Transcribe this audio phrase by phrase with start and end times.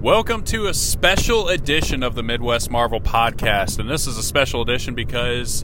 [0.00, 3.78] Welcome to a special edition of the Midwest Marvel Podcast.
[3.78, 5.62] And this is a special edition because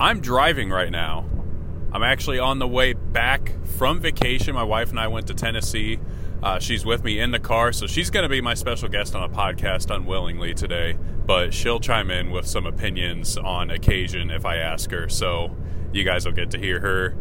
[0.00, 1.24] I'm driving right now.
[1.92, 4.56] I'm actually on the way back from vacation.
[4.56, 6.00] My wife and I went to Tennessee.
[6.42, 9.14] Uh, she's with me in the car, so she's going to be my special guest
[9.14, 10.98] on a podcast unwillingly today.
[11.24, 15.08] But she'll chime in with some opinions on occasion if I ask her.
[15.08, 15.54] So
[15.92, 17.14] you guys will get to hear her.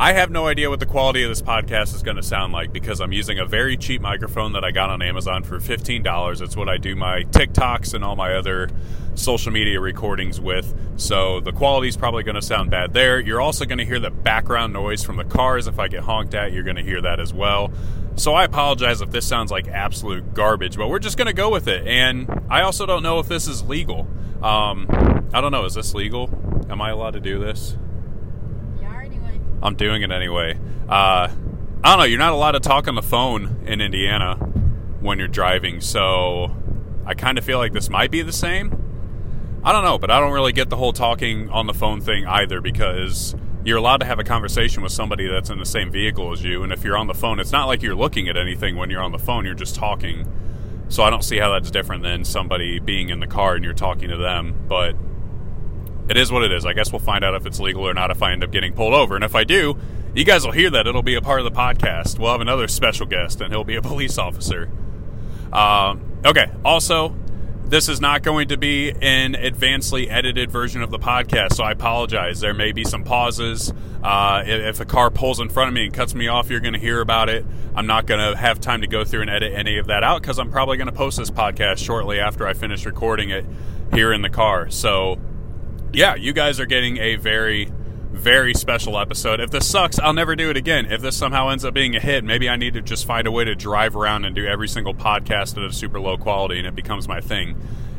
[0.00, 2.72] I have no idea what the quality of this podcast is going to sound like
[2.72, 6.40] because I'm using a very cheap microphone that I got on Amazon for $15.
[6.40, 8.70] It's what I do my TikToks and all my other
[9.14, 10.74] social media recordings with.
[10.96, 13.20] So the quality is probably going to sound bad there.
[13.20, 15.66] You're also going to hear the background noise from the cars.
[15.66, 17.70] If I get honked at, you're going to hear that as well.
[18.16, 21.50] So I apologize if this sounds like absolute garbage, but we're just going to go
[21.50, 21.86] with it.
[21.86, 24.08] And I also don't know if this is legal.
[24.42, 24.86] Um,
[25.34, 25.66] I don't know.
[25.66, 26.30] Is this legal?
[26.70, 27.76] Am I allowed to do this?
[29.62, 30.58] I'm doing it anyway.
[30.88, 31.28] Uh,
[31.82, 32.04] I don't know.
[32.04, 34.34] You're not allowed to talk on the phone in Indiana
[35.00, 36.54] when you're driving, so
[37.06, 39.60] I kind of feel like this might be the same.
[39.62, 42.26] I don't know, but I don't really get the whole talking on the phone thing
[42.26, 46.32] either because you're allowed to have a conversation with somebody that's in the same vehicle
[46.32, 48.76] as you, and if you're on the phone, it's not like you're looking at anything
[48.76, 50.26] when you're on the phone, you're just talking.
[50.88, 53.74] So I don't see how that's different than somebody being in the car and you're
[53.74, 54.96] talking to them, but
[56.10, 56.66] it is what it is.
[56.66, 58.72] I guess we'll find out if it's legal or not if I end up getting
[58.72, 59.14] pulled over.
[59.14, 59.78] And if I do,
[60.12, 60.88] you guys will hear that.
[60.88, 62.18] It'll be a part of the podcast.
[62.18, 64.68] We'll have another special guest, and he'll be a police officer.
[65.52, 66.50] Um, okay.
[66.64, 67.14] Also,
[67.64, 71.70] this is not going to be an advancedly edited version of the podcast, so I
[71.70, 72.40] apologize.
[72.40, 73.72] There may be some pauses.
[74.02, 76.74] Uh, if a car pulls in front of me and cuts me off, you're going
[76.74, 77.46] to hear about it.
[77.76, 80.22] I'm not going to have time to go through and edit any of that out
[80.22, 83.46] because I'm probably going to post this podcast shortly after I finish recording it
[83.92, 84.70] here in the car.
[84.70, 85.20] So
[85.92, 87.70] yeah, you guys are getting a very,
[88.10, 89.40] very special episode.
[89.40, 90.86] If this sucks, I'll never do it again.
[90.90, 93.32] If this somehow ends up being a hit, maybe I need to just find a
[93.32, 96.66] way to drive around and do every single podcast at a super low quality and
[96.66, 97.56] it becomes my thing.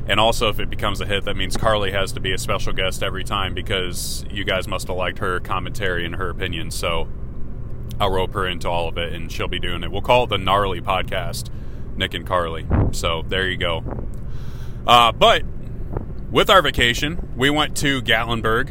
[0.08, 2.74] And also, if it becomes a hit, that means Carly has to be a special
[2.74, 6.72] guest every time because you guys must have liked her commentary and her opinion.
[6.72, 7.08] So
[8.00, 9.92] I'll rope her into all of it and she'll be doing it.
[9.92, 11.50] We'll call it the Gnarly Podcast,
[11.96, 12.66] Nick and Carly.
[12.92, 13.84] So there you go.
[14.88, 15.44] Uh, but
[16.32, 18.70] with our vacation, we went to Gatlinburg,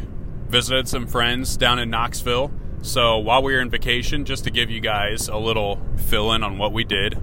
[0.48, 2.50] visited some friends down in Knoxville.
[2.82, 6.43] So while we were in vacation, just to give you guys a little fill in
[6.43, 7.21] on what we did,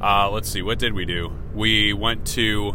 [0.00, 1.32] uh, let's see, what did we do?
[1.52, 2.74] We went to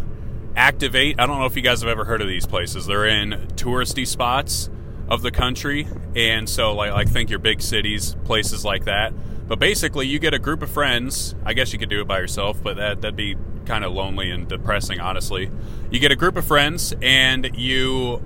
[0.56, 1.20] Activate.
[1.20, 2.86] I don't know if you guys have ever heard of these places.
[2.86, 4.70] They're in touristy spots
[5.10, 9.14] of the country, and so like like think your big cities, places like that.
[9.50, 11.36] But basically, you get a group of friends.
[11.44, 14.32] I guess you could do it by yourself, but that that'd be kind of lonely
[14.32, 15.50] and depressing, honestly.
[15.92, 18.22] You get a group of friends and you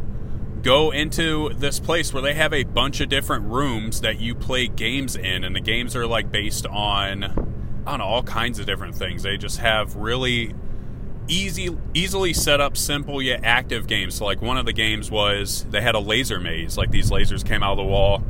[0.62, 4.68] go into this place where they have a bunch of different rooms that you play
[4.68, 9.24] games in, and the games are like based on on all kinds of different things.
[9.24, 10.54] They just have really
[11.30, 15.64] easy easily set up simple yet active games so like one of the games was
[15.70, 18.24] they had a laser maze like these lasers came out of the wall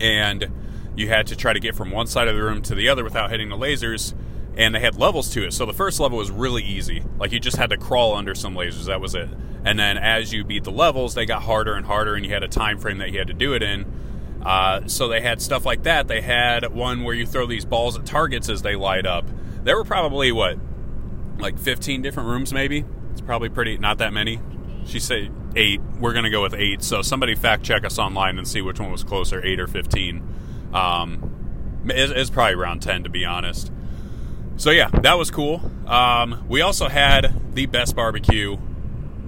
[0.00, 0.46] and
[0.94, 3.02] you had to try to get from one side of the room to the other
[3.02, 4.14] without hitting the lasers
[4.56, 5.52] and they had levels to it.
[5.52, 7.02] So the first level was really easy.
[7.18, 8.86] Like you just had to crawl under some lasers.
[8.86, 9.28] That was it.
[9.64, 12.42] And then as you beat the levels, they got harder and harder, and you had
[12.42, 13.84] a time frame that you had to do it in.
[14.42, 16.08] Uh, so they had stuff like that.
[16.08, 19.26] They had one where you throw these balls at targets as they light up.
[19.62, 20.56] There were probably what,
[21.38, 22.84] like 15 different rooms, maybe.
[23.12, 24.40] It's probably pretty not that many.
[24.86, 25.80] She said eight.
[25.98, 26.82] We're gonna go with eight.
[26.82, 30.22] So somebody fact check us online and see which one was closer, eight or 15.
[30.72, 33.70] Um, it's, it's probably around 10 to be honest.
[34.60, 35.62] So yeah, that was cool.
[35.86, 38.58] Um, we also had the best barbecue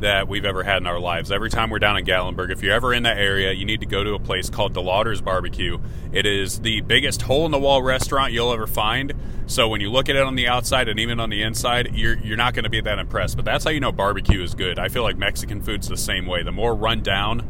[0.00, 1.32] that we've ever had in our lives.
[1.32, 3.86] Every time we're down in Gatlinburg, if you're ever in that area, you need to
[3.86, 5.78] go to a place called DeLauder's Barbecue.
[6.12, 9.14] It is the biggest hole in the wall restaurant you'll ever find.
[9.46, 12.18] So when you look at it on the outside and even on the inside, you're
[12.18, 13.36] you're not going to be that impressed.
[13.36, 14.78] But that's how you know barbecue is good.
[14.78, 16.42] I feel like Mexican food's the same way.
[16.42, 17.48] The more run down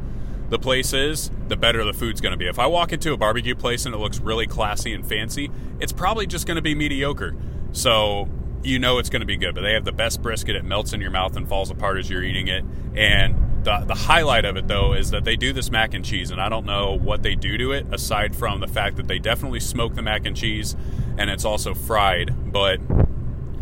[0.52, 2.46] the place is, the better the food's going to be.
[2.46, 5.92] If I walk into a barbecue place and it looks really classy and fancy, it's
[5.92, 7.34] probably just going to be mediocre.
[7.72, 8.28] So
[8.62, 9.54] you know it's going to be good.
[9.54, 10.54] But they have the best brisket.
[10.54, 12.66] It melts in your mouth and falls apart as you're eating it.
[12.94, 16.31] And the, the highlight of it, though, is that they do this mac and cheese.
[16.31, 19.19] And I don't know what they do to it aside from the fact that they
[19.19, 20.76] definitely smoke the mac and cheese
[21.16, 22.52] and it's also fried.
[22.52, 22.78] But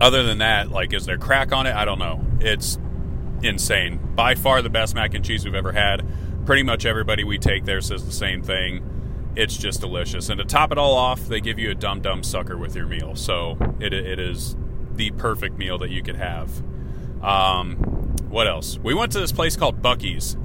[0.00, 1.75] other than that, like, is there crack on it?
[1.75, 2.25] I don't know.
[2.40, 2.78] It's
[3.42, 4.00] insane.
[4.16, 6.04] By far the best mac and cheese we've ever had.
[6.50, 8.82] Pretty much everybody we take there says the same thing
[9.37, 10.31] it's just delicious.
[10.31, 12.87] And to top it all off, they give you a Dum Dum sucker with your
[12.87, 13.14] meal.
[13.14, 14.56] So it, it is
[14.97, 16.50] the perfect meal that you could have.
[17.23, 17.76] Um,
[18.31, 18.81] what else?
[18.81, 20.37] We went to this place called Buc-ee's.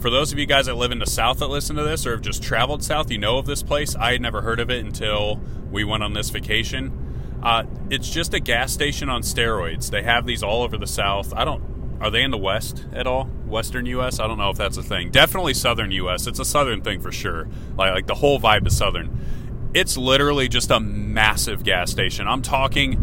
[0.00, 2.10] For those of you guys that live in the South that listen to this or
[2.10, 3.94] have just traveled south, you know of this place.
[3.94, 7.38] I had never heard of it until we went on this vacation.
[7.40, 9.90] Uh, it's just a gas station on steroids.
[9.90, 11.32] They have these all over the South.
[11.32, 11.62] I don't.
[12.02, 13.26] Are they in the West at all?
[13.46, 14.18] Western U.S.
[14.18, 15.12] I don't know if that's a thing.
[15.12, 16.26] Definitely Southern U.S.
[16.26, 17.46] It's a Southern thing for sure.
[17.76, 19.70] Like like the whole vibe is Southern.
[19.72, 22.26] It's literally just a massive gas station.
[22.26, 22.94] I'm talking.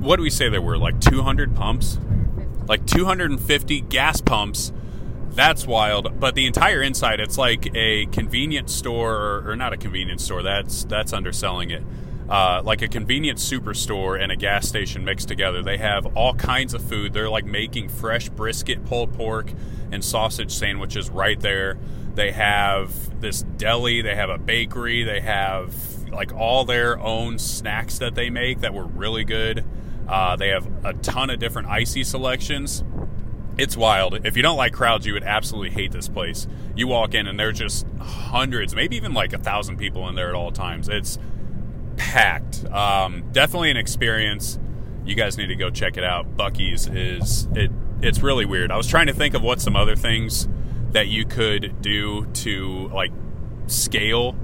[0.00, 0.78] What do we say there were?
[0.78, 1.98] Like 200 pumps,
[2.66, 4.72] like 250 gas pumps.
[5.32, 6.18] That's wild.
[6.18, 10.42] But the entire inside, it's like a convenience store, or, not a convenience store.
[10.42, 11.82] That's that's underselling it
[12.30, 15.62] uh, like a convenience superstore and a gas station mixed together.
[15.62, 17.12] They have all kinds of food.
[17.12, 19.52] They're like making fresh brisket, pulled pork,
[19.90, 21.76] and sausage sandwiches right there.
[22.14, 25.74] They have this deli, they have a bakery, they have
[26.10, 29.64] like all their own snacks that they make that were really good.
[30.08, 32.84] Uh, they have a ton of different icy selections.
[33.58, 34.24] It's wild.
[34.24, 36.46] If you don't like crowds, you would absolutely hate this place.
[36.74, 40.28] You walk in and there's just hundreds, maybe even like a thousand people in there
[40.28, 40.88] at all times.
[40.88, 41.18] It's
[42.00, 42.64] packed.
[42.64, 44.58] Um, definitely an experience.
[45.04, 46.34] You guys need to go check it out.
[46.34, 47.70] Buc-ee's is it.
[48.00, 48.72] It's really weird.
[48.72, 50.48] I was trying to think of what some other things
[50.92, 53.12] that you could do to like
[53.66, 54.34] scale,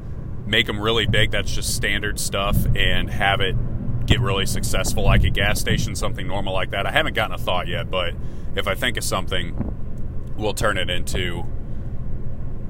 [0.44, 1.31] make them really big.
[1.31, 3.56] That's just standard stuff, and have it
[4.05, 6.87] get really successful, like a gas station, something normal like that.
[6.87, 8.14] I haven't gotten a thought yet, but
[8.55, 9.75] if I think of something,
[10.37, 11.44] we'll turn it into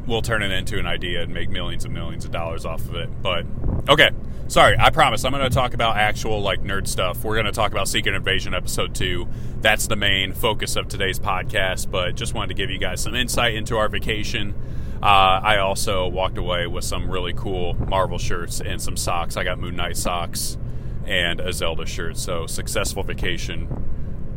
[0.06, 2.94] we'll turn it into an idea and make millions and millions of dollars off of
[2.94, 3.11] it.
[3.23, 3.44] But
[3.88, 4.11] okay,
[4.49, 7.25] sorry, I promise I'm going to talk about actual like nerd stuff.
[7.25, 9.26] We're going to talk about Secret Invasion episode 2.
[9.61, 13.14] That's the main focus of today's podcast, but just wanted to give you guys some
[13.14, 14.55] insight into our vacation.
[15.03, 19.37] Uh, I also walked away with some really cool Marvel shirts and some socks.
[19.37, 20.56] I got Moon Knight socks
[21.05, 22.17] and a Zelda shirt.
[22.17, 23.69] So successful vacation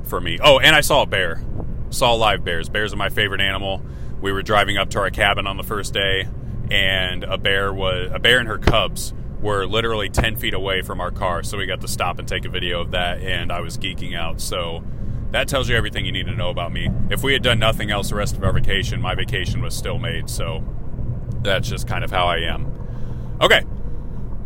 [0.03, 0.37] for me.
[0.41, 1.41] Oh, and I saw a bear.
[1.91, 2.69] Saw live bears.
[2.69, 3.81] Bears are my favorite animal
[4.21, 6.27] we were driving up to our cabin on the first day,
[6.71, 10.99] and a bear was a bear and her cubs were literally 10 feet away from
[10.99, 11.43] our car.
[11.43, 14.15] So we got to stop and take a video of that, and I was geeking
[14.15, 14.41] out.
[14.41, 14.83] So
[15.31, 16.89] that tells you everything you need to know about me.
[17.09, 19.97] If we had done nothing else the rest of our vacation, my vacation was still
[19.97, 20.29] made.
[20.29, 20.63] So
[21.41, 23.37] that's just kind of how I am.
[23.41, 23.63] Okay.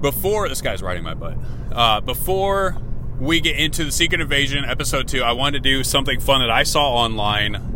[0.02, 1.38] Before this guy's riding my butt.
[1.72, 2.78] Uh, before
[3.19, 6.52] we get into the Secret Invasion episode two, I wanted to do something fun that
[6.52, 7.73] I saw online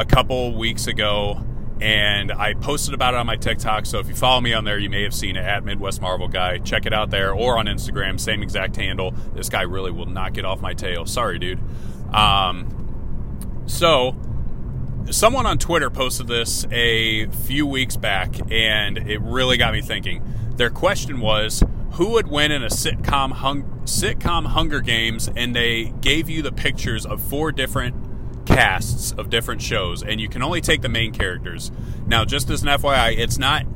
[0.00, 1.44] a couple weeks ago,
[1.78, 3.84] and I posted about it on my TikTok.
[3.84, 6.26] So if you follow me on there, you may have seen it at Midwest Marvel
[6.26, 6.56] Guy.
[6.56, 9.10] Check it out there or on Instagram, same exact handle.
[9.34, 11.04] This guy really will not get off my tail.
[11.04, 11.60] Sorry, dude.
[12.14, 14.16] Um, so
[15.10, 20.24] someone on Twitter posted this a few weeks back, and it really got me thinking.
[20.56, 21.62] Their question was,
[21.92, 25.28] who would win in a sitcom hung- sitcom Hunger Games?
[25.36, 28.09] And they gave you the pictures of four different
[28.46, 31.70] casts of different shows, and you can only take the main characters.
[32.06, 33.66] Now, just as an FYI, it's not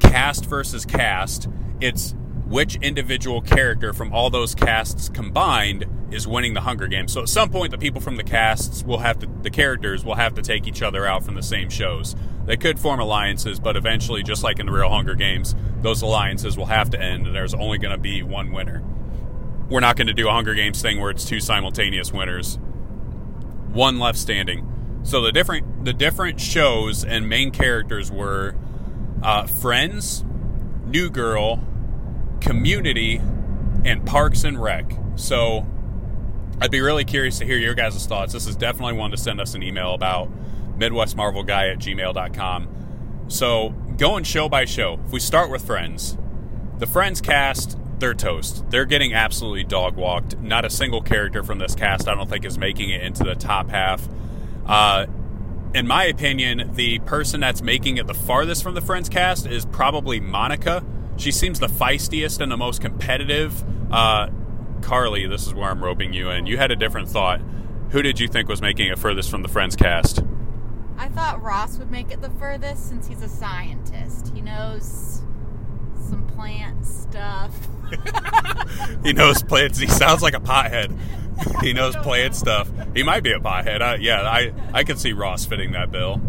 [0.00, 1.48] cast versus cast,
[1.80, 2.14] it's
[2.46, 7.12] which individual character from all those casts combined is winning the Hunger Games.
[7.12, 10.14] So at some point, the people from the casts will have to, the characters will
[10.14, 12.16] have to take each other out from the same shows.
[12.46, 16.56] They could form alliances, but eventually, just like in the real Hunger Games, those alliances
[16.56, 18.82] will have to end, and there's only going to be one winner.
[19.68, 22.58] We're not going to do a Hunger Games thing where it's two simultaneous winners
[23.72, 25.00] one left standing.
[25.04, 28.54] So the different the different shows and main characters were
[29.22, 30.24] uh, Friends,
[30.86, 31.60] New Girl,
[32.40, 33.20] Community,
[33.84, 34.92] and Parks and Rec.
[35.16, 35.66] So
[36.60, 38.32] I'd be really curious to hear your guys' thoughts.
[38.32, 40.28] This is definitely one to send us an email about
[40.78, 43.26] MidwestMarvelGuy at gmail.com.
[43.28, 44.98] So going show by show.
[45.06, 46.16] If we start with Friends,
[46.78, 48.68] the Friends cast they're toast.
[48.70, 50.38] They're getting absolutely dog walked.
[50.38, 53.34] Not a single character from this cast, I don't think, is making it into the
[53.34, 54.08] top half.
[54.66, 55.06] Uh,
[55.74, 59.66] in my opinion, the person that's making it the farthest from the Friends cast is
[59.66, 60.84] probably Monica.
[61.16, 63.62] She seems the feistiest and the most competitive.
[63.92, 64.28] Uh,
[64.80, 66.46] Carly, this is where I'm roping you in.
[66.46, 67.40] You had a different thought.
[67.90, 70.22] Who did you think was making it furthest from the Friends cast?
[70.96, 74.32] I thought Ross would make it the furthest since he's a scientist.
[74.34, 75.22] He knows
[76.08, 77.54] some plant stuff.
[79.02, 79.78] he knows plants.
[79.78, 80.96] He sounds like a pothead.
[81.62, 82.70] he knows plant stuff.
[82.94, 83.80] He might be a pothead.
[83.80, 86.20] Uh, yeah, I I could see Ross fitting that bill.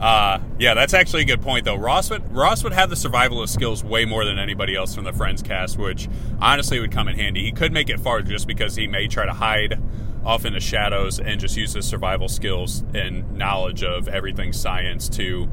[0.00, 1.76] Uh, yeah, that's actually a good point though.
[1.76, 5.12] Ross would Ross would have the survivalist skills way more than anybody else from the
[5.12, 6.08] Friends cast, which
[6.40, 7.42] honestly would come in handy.
[7.42, 9.80] He could make it far just because he may try to hide
[10.24, 15.08] off in the shadows and just use his survival skills and knowledge of everything science
[15.08, 15.48] to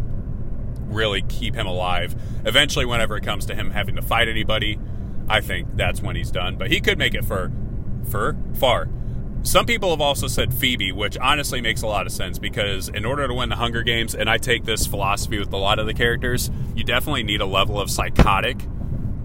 [0.95, 2.15] really keep him alive.
[2.45, 4.79] Eventually, whenever it comes to him having to fight anybody,
[5.27, 6.55] I think that's when he's done.
[6.55, 7.51] But he could make it for
[8.09, 8.87] for far.
[9.43, 13.05] Some people have also said Phoebe, which honestly makes a lot of sense because in
[13.05, 15.85] order to win the Hunger Games, and I take this philosophy with a lot of
[15.85, 18.57] the characters, you definitely need a level of psychotic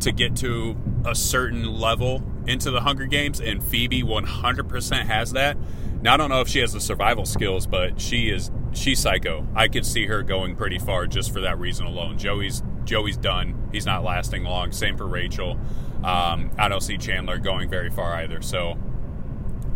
[0.01, 5.57] to get to a certain level into the Hunger Games, and Phoebe 100% has that.
[6.03, 9.47] Now I don't know if she has the survival skills, but she is she's psycho.
[9.55, 12.19] I could see her going pretty far just for that reason alone.
[12.19, 13.69] Joey's Joey's done.
[13.73, 14.73] He's not lasting long.
[14.73, 15.59] Same for Rachel.
[16.03, 18.41] Um, I don't see Chandler going very far either.
[18.41, 18.79] So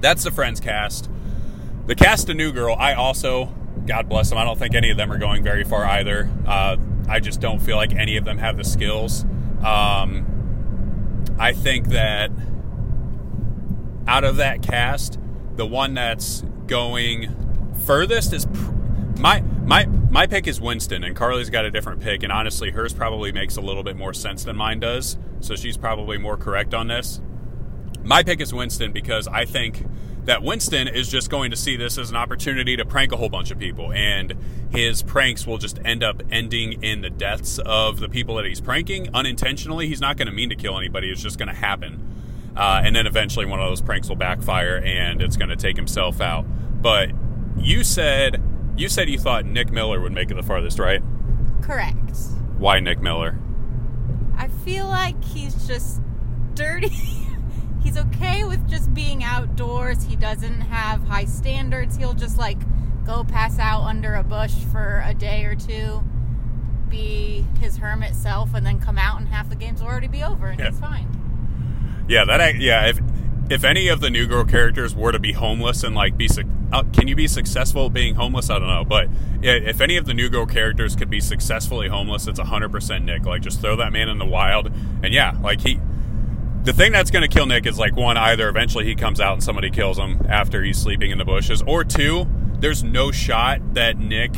[0.01, 1.11] that's the Friends cast.
[1.87, 3.55] The cast of New Girl, I also,
[3.87, 6.31] God bless them, I don't think any of them are going very far either.
[6.47, 6.79] Uh,
[7.09, 9.25] I just don't feel like any of them have the skills.
[9.63, 12.31] Um, I think that
[14.07, 15.19] out of that cast,
[15.57, 18.73] the one that's going furthest is pr-
[19.19, 22.93] my my my pick is Winston, and Carly's got a different pick, and honestly, hers
[22.93, 25.17] probably makes a little bit more sense than mine does.
[25.41, 27.21] So she's probably more correct on this.
[28.03, 29.87] My pick is Winston because I think
[30.25, 33.29] that Winston is just going to see this as an opportunity to prank a whole
[33.29, 34.35] bunch of people, and
[34.71, 38.61] his pranks will just end up ending in the deaths of the people that he's
[38.61, 39.87] pranking unintentionally.
[39.87, 42.24] He's not going to mean to kill anybody; it's just going to happen.
[42.57, 45.77] Uh, and then eventually one of those pranks will backfire and it's going to take
[45.77, 46.45] himself out.
[46.83, 47.11] But
[47.57, 48.43] you said
[48.77, 51.01] you said you thought Nick Miller would make it the farthest, right?
[51.63, 52.17] Correct.
[52.59, 53.39] Why Nick Miller?
[54.37, 56.01] I feel like he's just
[56.55, 56.89] dirty.
[57.83, 60.03] he's okay with just being outdoors.
[60.05, 61.97] He doesn't have high standards.
[61.97, 62.59] He'll just like
[63.05, 66.03] go pass out under a bush for a day or two,
[66.89, 70.23] be his hermit self, and then come out and half the games will already be
[70.23, 70.71] over and Yeah.
[70.71, 71.09] he's fine.
[72.09, 72.87] Yeah, that yeah.
[72.87, 73.01] If
[73.51, 76.29] if any of the New Girl characters were to be homeless and like be,
[76.73, 78.51] uh, can you be successful being homeless?
[78.51, 79.09] I don't know, but
[79.43, 83.25] if any of the New Girl characters could be successfully homeless, it's hundred percent Nick.
[83.25, 84.71] Like just throw that man in the wild,
[85.03, 85.81] and yeah, like he.
[86.65, 89.35] The thing that's going to kill Nick is like one, either eventually he comes out
[89.35, 92.27] and somebody kills him after he's sleeping in the bushes, or two,
[92.59, 94.35] there's no shot that Nick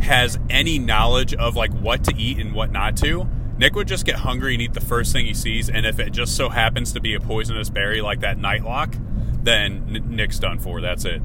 [0.00, 3.28] has any knowledge of like what to eat and what not to.
[3.62, 6.10] Nick would just get hungry and eat the first thing he sees, and if it
[6.10, 9.00] just so happens to be a poisonous berry like that nightlock,
[9.44, 10.80] then Nick's done for.
[10.80, 11.22] That's it.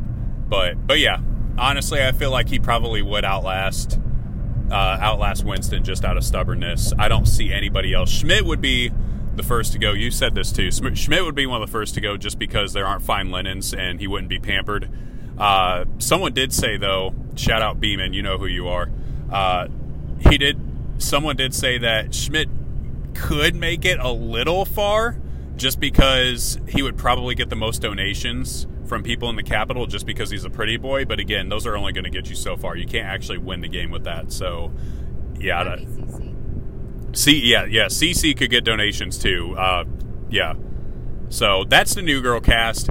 [0.48, 1.18] But but yeah,
[1.58, 4.00] honestly, I feel like he probably would outlast
[4.70, 6.94] uh, outlast Winston just out of stubbornness.
[7.00, 8.12] I don't see anybody else.
[8.12, 8.92] Schmidt would be
[9.34, 9.94] the first to go.
[9.94, 10.70] You said this too.
[10.70, 13.74] Schmidt would be one of the first to go just because there aren't fine linens
[13.74, 14.92] and he wouldn't be pampered.
[15.40, 18.92] Uh, someone did say though, shout out Beeman, you know who you are.
[19.32, 19.70] Uh,
[20.20, 20.67] he did.
[20.98, 22.50] Someone did say that Schmidt
[23.14, 25.18] could make it a little far,
[25.56, 30.06] just because he would probably get the most donations from people in the capital, just
[30.06, 31.06] because he's a pretty boy.
[31.06, 32.76] But again, those are only going to get you so far.
[32.76, 34.32] You can't actually win the game with that.
[34.32, 34.72] So,
[35.40, 35.80] yeah, that.
[37.14, 39.56] C yeah yeah Cece could get donations too.
[39.58, 39.86] Uh,
[40.30, 40.54] yeah,
[41.30, 42.90] so that's the new girl cast.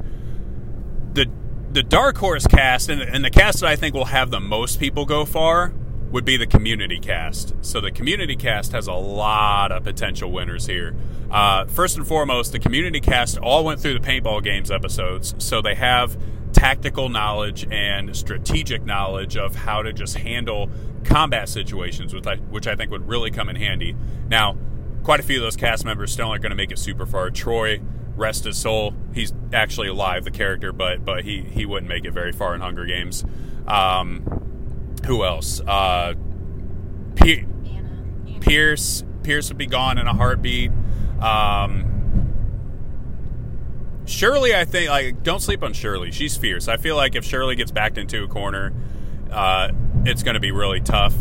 [1.13, 1.27] The
[1.71, 4.79] the dark horse cast and, and the cast that I think will have the most
[4.79, 5.73] people go far
[6.11, 7.53] would be the community cast.
[7.61, 10.95] So the community cast has a lot of potential winners here.
[11.29, 15.61] Uh, first and foremost, the community cast all went through the paintball games episodes, so
[15.61, 16.17] they have
[16.53, 20.69] tactical knowledge and strategic knowledge of how to just handle
[21.03, 23.95] combat situations, which I, which I think would really come in handy.
[24.29, 24.57] Now,
[25.03, 27.29] quite a few of those cast members still aren't going to make it super far.
[27.29, 27.81] Troy,
[28.15, 32.11] rest his soul, he's actually alive, the character, but but he he wouldn't make it
[32.11, 33.25] very far in Hunger Games.
[33.67, 34.46] Um,
[35.07, 35.59] who else?
[35.61, 36.13] Uh,
[37.17, 37.45] Anna.
[37.65, 38.39] Anna.
[38.39, 40.71] Pierce Pierce would be gone in a heartbeat.
[41.21, 41.97] Um,
[44.05, 46.11] Shirley, I think like don't sleep on Shirley.
[46.11, 46.67] She's fierce.
[46.67, 48.73] I feel like if Shirley gets backed into a corner,
[49.31, 49.71] uh,
[50.05, 51.13] it's going to be really tough.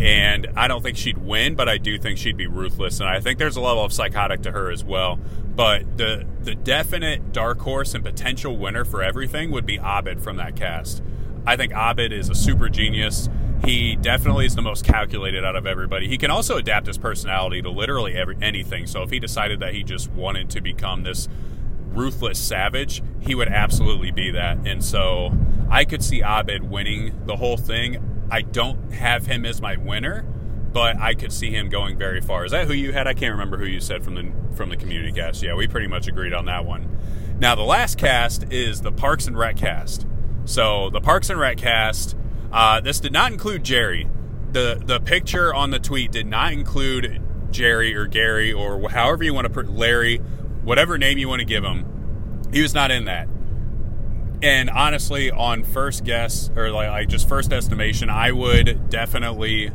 [0.00, 3.00] And I don't think she'd win, but I do think she'd be ruthless.
[3.00, 5.18] And I think there's a level of psychotic to her as well.
[5.56, 10.36] But the the definite dark horse and potential winner for everything would be Abed from
[10.36, 11.02] that cast.
[11.46, 13.28] I think Abed is a super genius.
[13.64, 16.08] He definitely is the most calculated out of everybody.
[16.08, 18.86] He can also adapt his personality to literally every, anything.
[18.86, 21.28] So if he decided that he just wanted to become this
[21.88, 24.58] ruthless savage, he would absolutely be that.
[24.66, 25.32] And so
[25.68, 28.26] I could see Abed winning the whole thing.
[28.30, 30.22] I don't have him as my winner,
[30.72, 32.44] but I could see him going very far.
[32.44, 33.06] Is that who you had?
[33.06, 35.42] I can't remember who you said from the from the community cast.
[35.42, 36.98] Yeah, we pretty much agreed on that one.
[37.38, 40.06] Now the last cast is the Parks and Rec cast.
[40.44, 42.16] So the Parks and Rec cast.
[42.52, 44.08] Uh, this did not include Jerry.
[44.50, 49.34] the The picture on the tweet did not include Jerry or Gary or however you
[49.34, 50.18] want to put Larry,
[50.62, 51.86] whatever name you want to give him.
[52.52, 53.28] He was not in that.
[54.42, 59.70] And honestly, on first guess or like, like just first estimation, I would definitely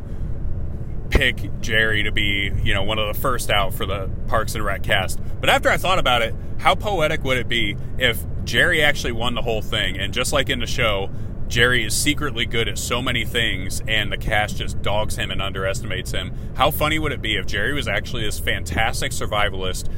[1.08, 4.64] pick Jerry to be, you know, one of the first out for the Parks and
[4.64, 5.20] Rec cast.
[5.40, 9.34] But after I thought about it, how poetic would it be if Jerry actually won
[9.34, 9.98] the whole thing?
[9.98, 11.10] And just like in the show,
[11.48, 15.42] Jerry is secretly good at so many things, and the cast just dogs him and
[15.42, 16.32] underestimates him.
[16.54, 19.88] How funny would it be if Jerry was actually this fantastic survivalist?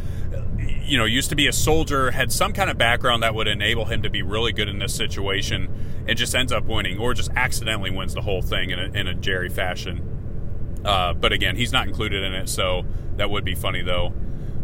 [0.89, 3.85] you know, used to be a soldier, had some kind of background that would enable
[3.85, 5.69] him to be really good in this situation,
[6.09, 9.07] and just ends up winning, or just accidentally wins the whole thing in a, in
[9.07, 10.81] a Jerry fashion.
[10.85, 12.87] Uh, but again, he's not included in it, so
[13.17, 14.15] that would be funny though.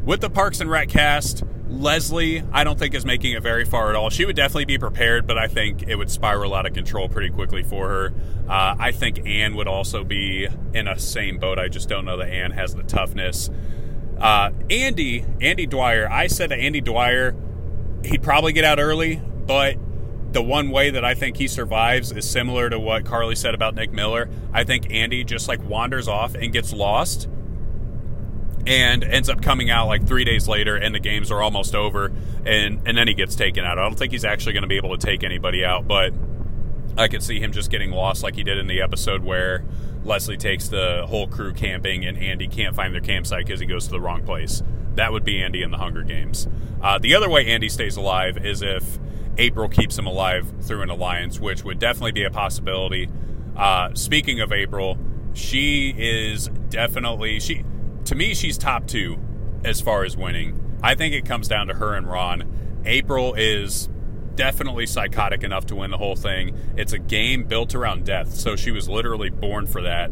[0.04, 3.88] With the Parks and Rec cast, Leslie, I don't think is making it very far
[3.88, 4.10] at all.
[4.10, 7.30] She would definitely be prepared, but I think it would spiral out of control pretty
[7.30, 8.14] quickly for her.
[8.46, 11.58] Uh, I think Anne would also be in a same boat.
[11.58, 13.48] I just don't know that Anne has the toughness.
[14.18, 17.34] Uh, Andy, Andy Dwyer, I said to Andy Dwyer,
[18.04, 19.78] he'd probably get out early, but
[20.32, 23.74] the one way that I think he survives is similar to what Carly said about
[23.74, 24.28] Nick Miller.
[24.52, 27.26] I think Andy just like wanders off and gets lost
[28.66, 32.12] and ends up coming out like three days later and the games are almost over
[32.46, 33.78] and and then he gets taken out.
[33.78, 36.12] I don't think he's actually going to be able to take anybody out but
[36.96, 39.64] i could see him just getting lost like he did in the episode where
[40.04, 43.86] leslie takes the whole crew camping and andy can't find their campsite because he goes
[43.86, 44.62] to the wrong place.
[44.94, 46.46] That would be andy in the hunger games.
[46.80, 48.98] Uh, the other way andy stays alive is if
[49.38, 53.08] april keeps him alive through an alliance which would definitely be a possibility.
[53.56, 54.96] Uh, speaking of april
[55.32, 57.64] she is definitely she
[58.04, 59.18] to me, she's top two
[59.64, 60.78] as far as winning.
[60.82, 62.82] I think it comes down to her and Ron.
[62.84, 63.88] April is
[64.34, 66.58] definitely psychotic enough to win the whole thing.
[66.76, 70.10] It's a game built around death, so she was literally born for that.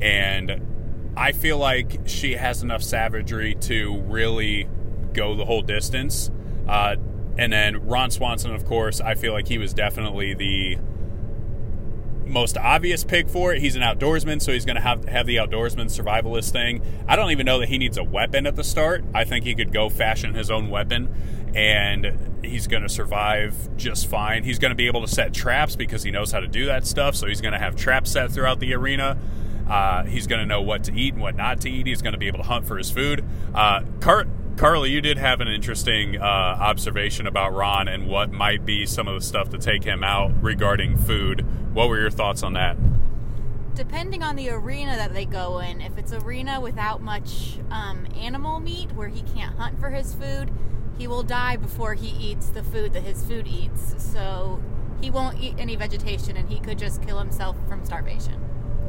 [0.00, 4.68] And I feel like she has enough savagery to really
[5.12, 6.30] go the whole distance.
[6.66, 6.96] Uh,
[7.36, 10.78] and then Ron Swanson, of course, I feel like he was definitely the
[12.26, 13.60] most obvious pick for it.
[13.60, 16.82] He's an outdoorsman, so he's going to have have the outdoorsman survivalist thing.
[17.06, 19.04] I don't even know that he needs a weapon at the start.
[19.14, 21.14] I think he could go fashion his own weapon,
[21.54, 24.44] and he's going to survive just fine.
[24.44, 26.86] He's going to be able to set traps because he knows how to do that
[26.86, 27.14] stuff.
[27.16, 29.18] So he's going to have traps set throughout the arena.
[29.68, 31.86] Uh, he's going to know what to eat and what not to eat.
[31.86, 33.24] He's going to be able to hunt for his food.
[33.54, 34.26] Uh, Car-
[34.56, 39.08] Carly, you did have an interesting uh, observation about Ron and what might be some
[39.08, 41.44] of the stuff to take him out regarding food.
[41.74, 42.76] What were your thoughts on that?
[43.74, 48.60] Depending on the arena that they go in, if it's arena without much um, animal
[48.60, 50.52] meat where he can't hunt for his food,
[50.96, 53.96] he will die before he eats the food that his food eats.
[53.98, 54.62] So
[55.00, 58.40] he won't eat any vegetation and he could just kill himself from starvation.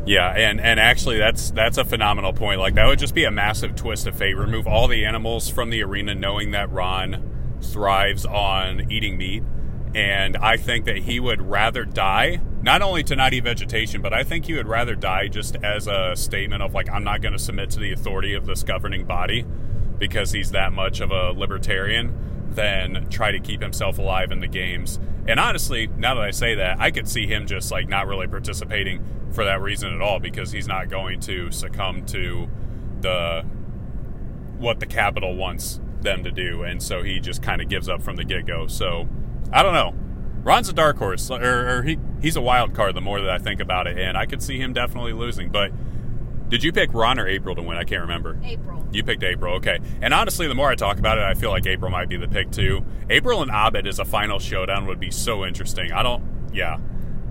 [0.05, 2.59] Yeah, and and actually that's that's a phenomenal point.
[2.59, 4.37] Like that would just be a massive twist of fate.
[4.37, 9.43] Remove all the animals from the arena knowing that Ron thrives on eating meat.
[9.93, 14.13] And I think that he would rather die, not only to not eat vegetation, but
[14.13, 17.31] I think he would rather die just as a statement of like, I'm not going
[17.31, 19.45] to submit to the authority of this governing body
[19.97, 22.13] because he's that much of a libertarian
[22.55, 24.99] than try to keep himself alive in the games.
[25.27, 28.27] And honestly, now that I say that, I could see him just like not really
[28.27, 32.47] participating for that reason at all because he's not going to succumb to
[33.01, 33.45] the
[34.57, 38.01] what the capital wants them to do and so he just kind of gives up
[38.01, 38.67] from the get-go.
[38.67, 39.09] So,
[39.51, 39.93] I don't know.
[40.43, 43.39] Ron's a dark horse or, or he he's a wild card the more that I
[43.39, 45.71] think about it and I could see him definitely losing, but
[46.49, 47.77] did you pick Ron or April to win?
[47.77, 48.37] I can't remember.
[48.43, 48.87] April.
[48.91, 49.79] You picked April, okay.
[50.01, 52.27] And honestly, the more I talk about it, I feel like April might be the
[52.27, 52.85] pick too.
[53.09, 55.91] April and Abed as a final showdown would be so interesting.
[55.91, 56.77] I don't, yeah,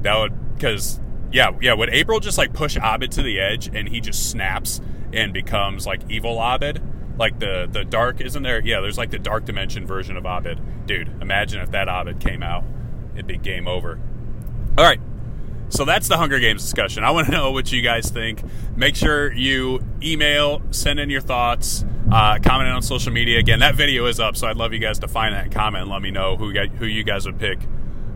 [0.03, 1.00] that would because
[1.33, 1.74] yeah, yeah.
[1.74, 4.81] Would April just like push Abed to the edge and he just snaps
[5.12, 6.83] and becomes like evil Abed?
[7.18, 8.61] Like the the dark isn't there?
[8.61, 10.87] Yeah, there's like the dark dimension version of Abed.
[10.87, 12.64] Dude, imagine if that Abed came out,
[13.14, 13.98] it'd be game over.
[14.77, 15.00] All right,
[15.74, 17.02] so that's the Hunger Games discussion.
[17.02, 18.42] I want to know what you guys think.
[18.76, 23.38] Make sure you email, send in your thoughts, uh, comment on social media.
[23.38, 25.90] Again, that video is up, so I'd love you guys to find that comment and
[25.90, 27.58] let me know who who you guys would pick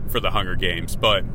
[0.07, 0.95] for the Hunger Games.
[0.95, 1.25] But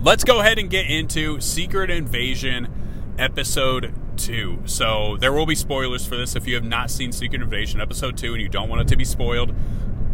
[0.00, 4.62] let's go ahead and get into Secret Invasion episode 2.
[4.64, 8.16] So there will be spoilers for this if you have not seen Secret Invasion episode
[8.16, 9.54] 2 and you don't want it to be spoiled.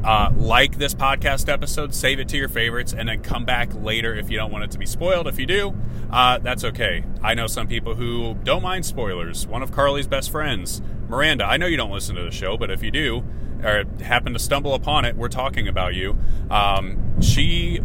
[0.04, 4.14] Uh, like this podcast episode, save it to your favorites, and then come back later
[4.14, 5.26] if you don't want it to be spoiled.
[5.26, 5.74] If you do,
[6.10, 7.04] uh, that's okay.
[7.22, 9.46] I know some people who don't mind spoilers.
[9.46, 12.70] One of Carly's best friends, Miranda, I know you don't listen to the show, but
[12.70, 13.24] if you do,
[13.62, 16.18] or happen to stumble upon it, we're talking about you.
[16.50, 17.80] Um, she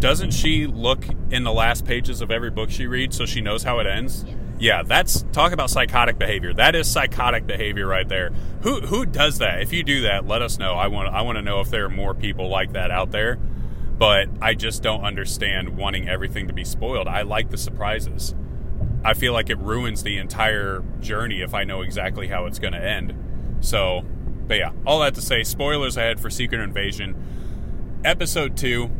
[0.00, 3.62] doesn't she look in the last pages of every book she reads so she knows
[3.62, 4.24] how it ends?
[4.26, 4.36] Yes.
[4.60, 6.52] Yeah, that's talk about psychotic behavior.
[6.52, 8.30] That is psychotic behavior right there.
[8.60, 9.62] Who who does that?
[9.62, 10.74] If you do that, let us know.
[10.74, 13.36] I want I want to know if there are more people like that out there.
[13.36, 17.08] But I just don't understand wanting everything to be spoiled.
[17.08, 18.34] I like the surprises.
[19.02, 22.72] I feel like it ruins the entire journey if I know exactly how it's going
[22.72, 23.14] to end.
[23.60, 24.04] So,
[24.46, 28.90] but yeah, all that to say, spoilers ahead for Secret Invasion, episode two.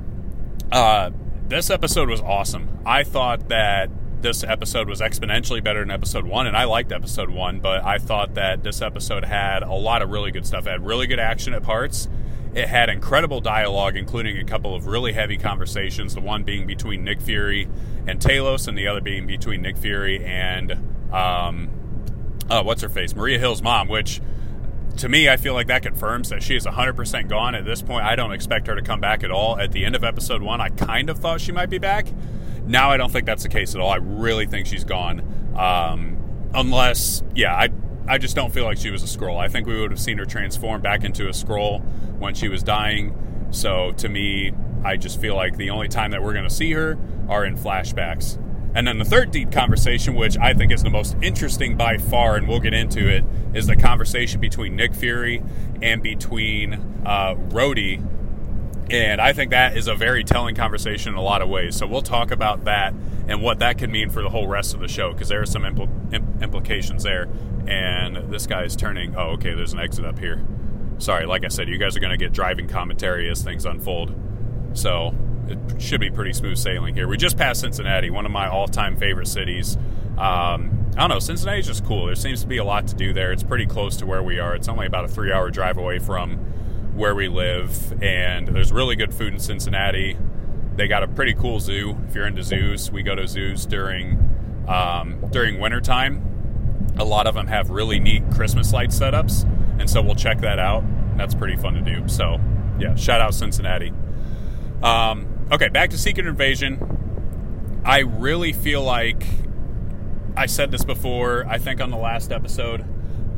[0.72, 1.10] Uh,
[1.48, 2.78] this episode was awesome.
[2.86, 3.90] I thought that
[4.22, 7.98] this episode was exponentially better than episode one, and I liked episode one, but I
[7.98, 10.66] thought that this episode had a lot of really good stuff.
[10.66, 12.09] It had really good action at parts.
[12.54, 16.14] It had incredible dialogue, including a couple of really heavy conversations.
[16.14, 17.68] The one being between Nick Fury
[18.06, 20.72] and Talos, and the other being between Nick Fury and
[21.12, 21.70] um,
[22.50, 23.87] uh, what's her face, Maria Hill's mom.
[23.87, 24.20] Which,
[24.96, 28.04] to me, I feel like that confirms that she is 100% gone at this point.
[28.04, 29.59] I don't expect her to come back at all.
[29.59, 32.09] At the end of episode one, I kind of thought she might be back.
[32.66, 33.90] Now I don't think that's the case at all.
[33.90, 35.20] I really think she's gone.
[35.56, 37.68] Um, unless, yeah, I
[38.08, 39.38] I just don't feel like she was a Skrull.
[39.38, 41.80] I think we would have seen her transform back into a Skrull
[42.18, 43.14] when she was dying.
[43.52, 44.52] So to me,
[44.84, 47.56] I just feel like the only time that we're going to see her are in
[47.56, 48.36] flashbacks.
[48.74, 52.36] And then the third deep conversation, which I think is the most interesting by far,
[52.36, 55.42] and we'll get into it, is the conversation between Nick Fury
[55.82, 58.04] and between uh, Rhodey.
[58.90, 61.76] And I think that is a very telling conversation in a lot of ways.
[61.76, 62.92] So we'll talk about that
[63.29, 65.46] and what that could mean for the whole rest of the show because there are
[65.46, 67.29] some impl- implications there
[67.68, 69.14] and this guy is turning.
[69.14, 70.44] Oh, okay, there's an exit up here.
[70.98, 74.12] Sorry, like I said, you guys are going to get driving commentary as things unfold.
[74.72, 75.14] So
[75.46, 77.07] it should be pretty smooth sailing here.
[77.07, 79.76] We just passed Cincinnati, one of my all time favorite cities.
[80.18, 82.07] Um, I don't know, Cincinnati's just cool.
[82.07, 83.31] There seems to be a lot to do there.
[83.31, 84.57] It's pretty close to where we are.
[84.57, 86.44] It's only about a three hour drive away from
[86.94, 90.16] where we live, and there's really good food in Cincinnati.
[90.76, 91.96] They got a pretty cool zoo.
[92.09, 96.31] If you're into zoos, we go to zoos during um, during wintertime
[96.98, 99.44] a lot of them have really neat Christmas light setups,
[99.79, 100.85] and so we'll check that out.
[101.16, 102.07] That's pretty fun to do.
[102.09, 102.40] So,
[102.79, 103.92] yeah, shout out Cincinnati.
[104.83, 107.81] Um, okay, back to Secret Invasion.
[107.85, 109.24] I really feel like
[110.37, 112.85] I said this before, I think on the last episode.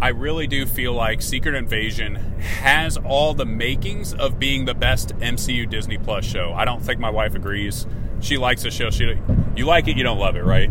[0.02, 5.16] I really do feel like Secret Invasion has all the makings of being the best
[5.18, 6.52] MCU Disney Plus show.
[6.52, 7.86] I don't think my wife agrees.
[8.18, 8.90] She likes the show.
[8.90, 9.16] She,
[9.54, 10.68] you like it, you don't love it, right?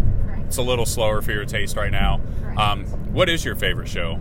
[0.48, 2.20] It's a little slower for your taste right now.
[2.58, 4.20] Um, what is your favorite show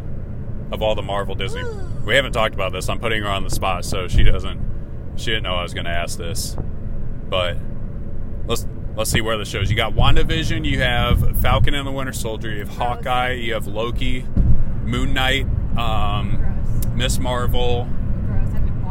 [0.70, 1.64] of all the Marvel Disney?
[2.07, 2.88] We haven't talked about this.
[2.88, 4.61] I'm putting her on the spot, so she doesn't.
[5.16, 6.57] She didn't know I was going to ask this,
[7.29, 7.57] but
[8.46, 9.70] let's let's see where the shows.
[9.70, 10.64] You got WandaVision.
[10.64, 12.51] You have Falcon and the Winter Soldier.
[12.53, 13.33] You have Hawkeye.
[13.33, 14.25] You have Loki,
[14.90, 15.46] Moon Knight,
[15.79, 16.44] um,
[16.96, 17.88] Miss Marvel.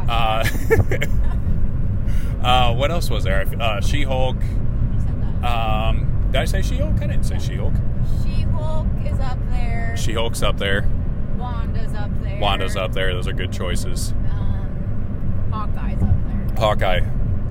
[0.08, 0.44] Uh,
[2.42, 3.46] uh, what else was there?
[3.60, 4.38] Uh, She Hulk.
[5.44, 6.96] Um, did I say She Hulk?
[7.02, 7.74] I didn't say She Hulk.
[8.24, 9.96] She Hulk is up there.
[9.98, 10.88] She Hulk's up there.
[11.38, 12.40] Wanda's up there.
[12.40, 13.14] Wanda's up there.
[13.14, 14.12] Those are good choices.
[14.32, 16.56] Um, Hawkeye's up there.
[16.58, 17.02] Hawkeye.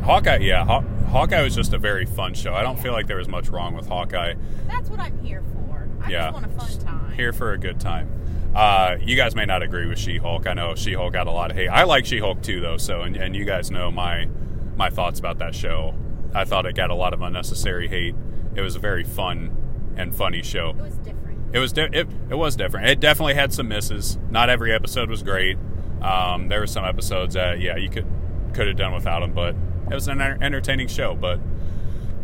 [0.04, 0.64] Hawkeye, yeah.
[0.64, 0.80] Haw-
[1.10, 2.54] Hawkeye was just a very fun show.
[2.54, 2.82] I don't Yeah.
[2.82, 4.34] feel like there was much wrong with Hawkeye.
[4.66, 5.88] That's what I'm here for.
[6.02, 6.30] I Yeah.
[6.30, 7.12] just want a fun time.
[7.12, 8.08] Here for a good time.
[8.54, 10.46] Uh, you guys may not agree with She-Hulk.
[10.46, 11.68] I know She-Hulk got a lot of hate.
[11.68, 12.76] I like She-Hulk too, though.
[12.76, 14.28] So, and, and you guys know my
[14.76, 15.94] my thoughts about that show.
[16.34, 18.14] I thought it got a lot of unnecessary hate.
[18.54, 20.70] It was a very fun and funny show.
[20.70, 21.54] It was different.
[21.54, 22.86] It was di- it, it was different.
[22.86, 24.18] It definitely had some misses.
[24.30, 25.56] Not every episode was great.
[26.02, 28.06] Um, there were some episodes that yeah you could
[28.54, 29.54] could have done without them, but
[29.90, 31.14] it was an enter- entertaining show.
[31.14, 31.40] But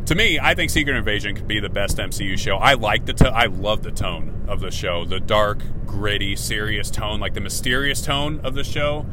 [0.06, 2.56] to me, I think Secret Invasion could be the best MCU show.
[2.56, 6.90] I like the to- I love the tone of the show, the dark, gritty, serious
[6.90, 9.06] tone, like the mysterious tone of the show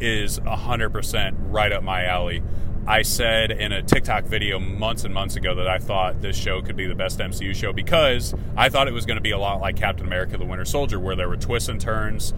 [0.00, 2.42] is hundred percent right up my alley.
[2.86, 6.62] I said in a TikTok video months and months ago that I thought this show
[6.62, 9.38] could be the best MCU show because I thought it was going to be a
[9.38, 12.32] lot like Captain America: The Winter Soldier, where there were twists and turns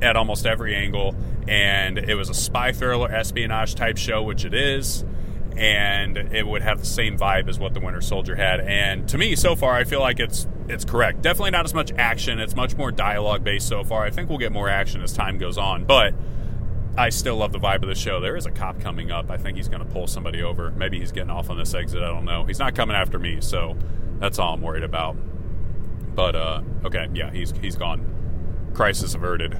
[0.00, 1.16] at almost every angle,
[1.48, 5.04] and it was a spy thriller, espionage type show, which it is,
[5.60, 8.60] and it would have the same vibe as what The Winter Soldier had.
[8.60, 11.20] And to me, so far, I feel like it's it's correct.
[11.20, 12.40] Definitely not as much action.
[12.40, 14.04] It's much more dialogue based so far.
[14.04, 16.14] I think we'll get more action as time goes on, but.
[16.98, 18.20] I still love the vibe of the show.
[18.20, 19.30] There is a cop coming up.
[19.30, 20.72] I think he's going to pull somebody over.
[20.72, 22.02] Maybe he's getting off on this exit.
[22.02, 22.44] I don't know.
[22.44, 23.76] He's not coming after me, so
[24.18, 25.16] that's all I'm worried about.
[26.16, 28.70] But uh, okay, yeah, he's he's gone.
[28.74, 29.56] Crisis averted.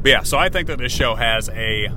[0.00, 1.88] But yeah, so I think that this show has a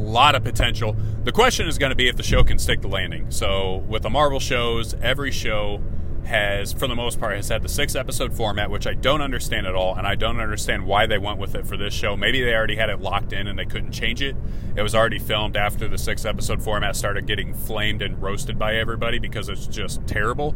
[0.00, 0.96] lot of potential.
[1.24, 3.30] The question is going to be if the show can stick the landing.
[3.30, 5.80] So with the Marvel shows, every show
[6.24, 9.66] has, for the most part, has had the six episode format, which I don't understand
[9.66, 12.16] at all, and I don't understand why they went with it for this show.
[12.16, 14.36] Maybe they already had it locked in and they couldn't change it.
[14.76, 18.76] It was already filmed after the six episode format started getting flamed and roasted by
[18.76, 20.54] everybody because it's just terrible.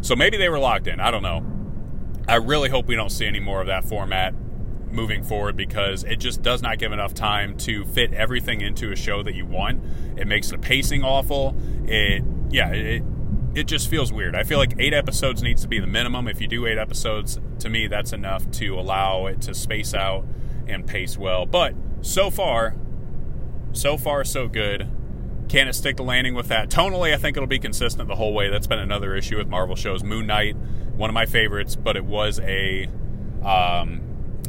[0.00, 0.98] So maybe they were locked in.
[0.98, 1.46] I don't know.
[2.26, 4.34] I really hope we don't see any more of that format
[4.92, 8.96] moving forward because it just does not give enough time to fit everything into a
[8.96, 9.82] show that you want.
[10.16, 11.56] It makes the pacing awful.
[11.86, 13.02] It yeah, it
[13.54, 14.34] it just feels weird.
[14.34, 16.26] I feel like 8 episodes needs to be the minimum.
[16.26, 20.24] If you do 8 episodes, to me that's enough to allow it to space out
[20.66, 21.44] and pace well.
[21.46, 22.74] But so far
[23.72, 24.88] so far so good.
[25.48, 26.70] Can it stick the landing with that?
[26.70, 28.48] Tonally, I think it'll be consistent the whole way.
[28.48, 30.02] That's been another issue with Marvel shows.
[30.02, 30.56] Moon Knight,
[30.96, 32.88] one of my favorites, but it was a
[33.44, 34.00] um,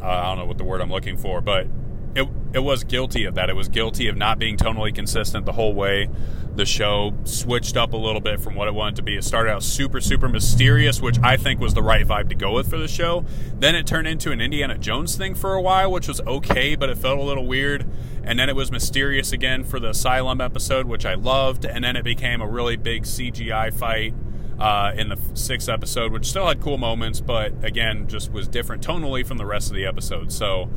[0.04, 1.68] I don't know what the word I'm looking for, but
[2.16, 3.50] it it was guilty of that.
[3.50, 6.10] It was guilty of not being tonally consistent the whole way.
[6.56, 9.16] The show switched up a little bit from what it wanted to be.
[9.16, 12.54] It started out super super mysterious, which I think was the right vibe to go
[12.54, 13.26] with for the show.
[13.58, 16.90] Then it turned into an Indiana Jones thing for a while, which was okay, but
[16.90, 17.88] it felt a little weird.
[18.24, 21.66] And then it was mysterious again for the Asylum episode, which I loved.
[21.66, 24.14] And then it became a really big CGI fight
[24.60, 28.86] uh, in the sixth episode, which still had cool moments, but again, just was different
[28.86, 30.32] tonally from the rest of the episode.
[30.32, 30.70] So,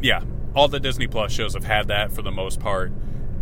[0.00, 0.22] yeah,
[0.54, 2.92] all the Disney Plus shows have had that for the most part.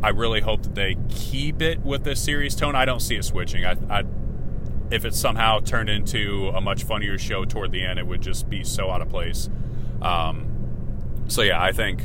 [0.03, 2.77] I really hope that they keep it with this series tone.
[2.77, 3.65] I don't see it switching.
[3.65, 4.05] I, I,
[4.91, 8.49] if it somehow turned into a much funnier show toward the end, it would just
[8.49, 9.49] be so out of place.
[10.01, 12.03] Um, so yeah, I think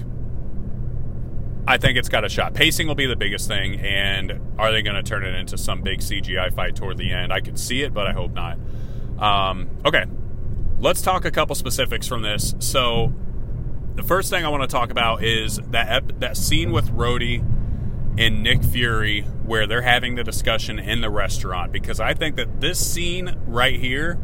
[1.65, 2.53] I think it's got a shot.
[2.53, 5.81] Pacing will be the biggest thing, and are they going to turn it into some
[5.81, 7.31] big CGI fight toward the end?
[7.31, 8.57] I could see it, but I hope not.
[9.17, 10.05] Um, okay,
[10.79, 12.53] let's talk a couple specifics from this.
[12.59, 13.13] So,
[13.95, 17.39] the first thing I want to talk about is that ep- that scene with Rhodey
[18.17, 22.61] and Nick Fury where they're having the discussion in the restaurant because I think that
[22.61, 24.19] this scene right here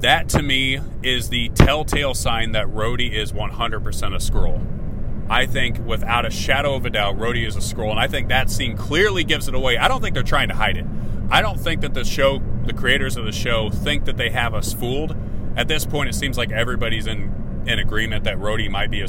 [0.00, 4.85] that to me is the telltale sign that Rhodey is 100% a Skrull.
[5.28, 8.28] I think without a shadow of a doubt, Rhodey is a Skrull, and I think
[8.28, 9.76] that scene clearly gives it away.
[9.76, 10.86] I don't think they're trying to hide it.
[11.30, 14.54] I don't think that the show, the creators of the show, think that they have
[14.54, 15.16] us fooled.
[15.56, 19.08] At this point, it seems like everybody's in in agreement that Rhodey might be a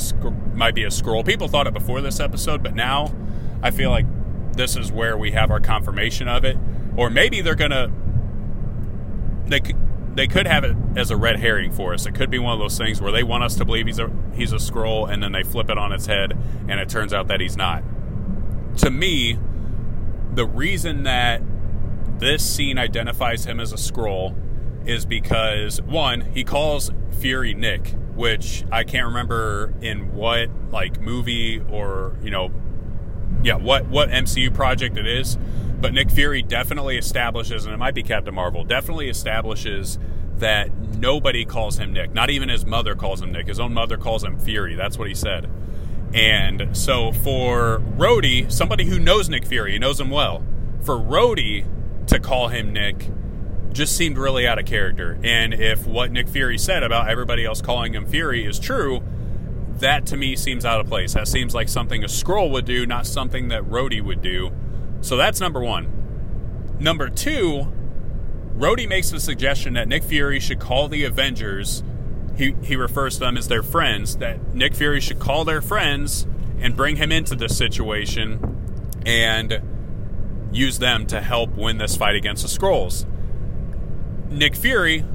[0.56, 1.24] might be a Skrull.
[1.26, 3.14] People thought it before this episode, but now
[3.62, 4.06] I feel like
[4.54, 6.58] this is where we have our confirmation of it.
[6.96, 7.92] Or maybe they're gonna
[9.46, 9.62] they
[10.18, 12.08] they could have it as a red herring for us.
[12.08, 14.12] It could be one of those things where they want us to believe he's a
[14.34, 16.36] he's a Skrull, and then they flip it on its head,
[16.68, 17.84] and it turns out that he's not.
[18.78, 19.38] To me,
[20.34, 21.42] the reason that
[22.20, 24.36] this scene identifies him as a Skrull
[24.88, 31.62] is because one, he calls Fury Nick, which I can't remember in what like movie
[31.70, 32.52] or you know,
[33.44, 35.38] yeah, what what MCU project it is
[35.80, 40.00] but Nick Fury definitely establishes, and it might be Captain Marvel, definitely establishes
[40.38, 42.14] that nobody calls him Nick.
[42.14, 43.48] Not even his mother calls him Nick.
[43.48, 44.76] His own mother calls him Fury.
[44.76, 45.50] That's what he said.
[46.14, 50.44] And so for Rhodey, somebody who knows Nick Fury, he knows him well,
[50.82, 51.66] for Rhodey
[52.08, 53.10] to call him Nick
[53.74, 55.20] just seemed really out of character.
[55.24, 59.04] And if what Nick Fury said about everybody else calling him Fury is true,
[59.80, 61.14] that to me seems out of place.
[61.14, 64.52] That seems like something a Skrull would do, not something that Rhodey would do.
[65.02, 66.78] So that's number one.
[66.80, 67.72] Number two,
[68.58, 71.84] Rhodey makes the suggestion that Nick Fury should call the Avengers.
[72.36, 76.28] He, he refers to them as their friends, that Nick Fury should call their friends
[76.60, 79.62] and bring him into this situation and
[80.52, 83.06] use them to help win this fight against the Skrulls.
[84.30, 85.06] Nick Fury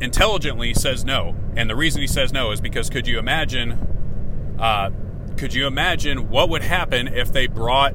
[0.00, 1.34] intelligently says no.
[1.56, 4.90] And the reason he says no is because could you imagine uh,
[5.36, 7.94] could you imagine what would happen if they brought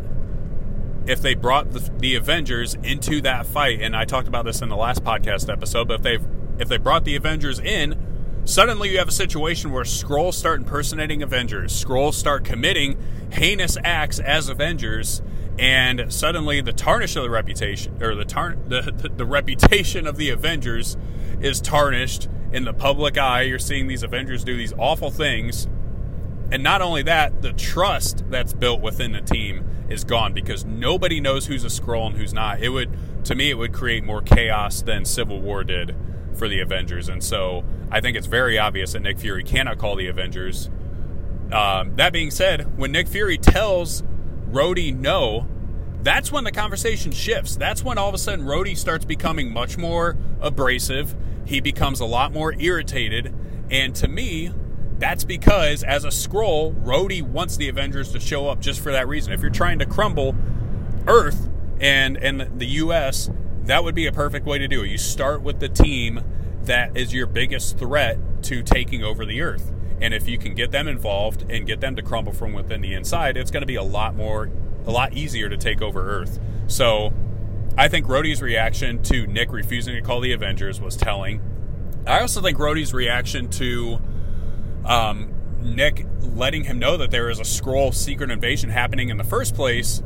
[1.10, 4.70] if they brought the, the, Avengers into that fight, and I talked about this in
[4.70, 6.20] the last podcast episode, but if they
[6.60, 11.24] if they brought the Avengers in, suddenly you have a situation where Skrulls start impersonating
[11.24, 15.24] Avengers, Skrulls start committing heinous acts as Avengers,
[15.58, 20.18] and suddenly the tarnish of the reputation or the tar- the, the, the reputation of
[20.18, 20.96] the Avengers
[21.42, 23.42] is tarnished in the public eye.
[23.42, 25.68] You're seeing these Avengers do these awful things.
[26.52, 31.20] And not only that, the trust that's built within the team is gone because nobody
[31.20, 32.60] knows who's a Skrull and who's not.
[32.62, 35.96] It would, to me, it would create more chaos than Civil War did
[36.36, 37.10] for the Avengers.
[37.10, 40.70] And so I think it's very obvious that Nick Fury cannot call the Avengers.
[41.52, 44.04] Um, that being said, when Nick Fury tells
[44.50, 45.48] Rhodey no,
[46.02, 47.56] that's when the conversation shifts.
[47.56, 51.16] That's when all of a sudden Rhodey starts becoming much more abrasive.
[51.46, 53.34] He becomes a lot more irritated.
[53.70, 54.52] And to me,
[55.00, 59.08] that's because, as a Skrull, Rhodey wants the Avengers to show up just for that
[59.08, 59.32] reason.
[59.32, 60.36] If you're trying to crumble
[61.08, 63.30] Earth and and the U.S.,
[63.64, 64.90] that would be a perfect way to do it.
[64.90, 66.22] You start with the team
[66.64, 70.72] that is your biggest threat to taking over the Earth, and if you can get
[70.72, 73.76] them involved and get them to crumble from within the inside, it's going to be
[73.76, 74.52] a lot more,
[74.86, 76.40] a lot easier to take over Earth.
[76.68, 77.14] So,
[77.78, 81.42] I think Rhodey's reaction to Nick refusing to call the Avengers was telling.
[82.06, 84.02] I also think Rhodey's reaction to
[84.86, 89.24] um, Nick letting him know that there is a Skrull secret invasion happening in the
[89.24, 90.02] first place,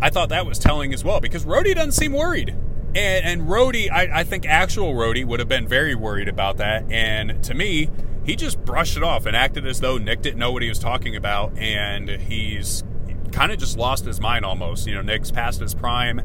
[0.00, 2.50] I thought that was telling as well because Rhodey doesn't seem worried.
[2.94, 6.90] And, and Rhodey, I, I think actual Rhodey would have been very worried about that.
[6.90, 7.90] And to me,
[8.24, 10.78] he just brushed it off and acted as though Nick didn't know what he was
[10.78, 11.58] talking about.
[11.58, 12.84] And he's
[13.32, 14.86] kind of just lost his mind almost.
[14.86, 16.20] You know, Nick's past his prime,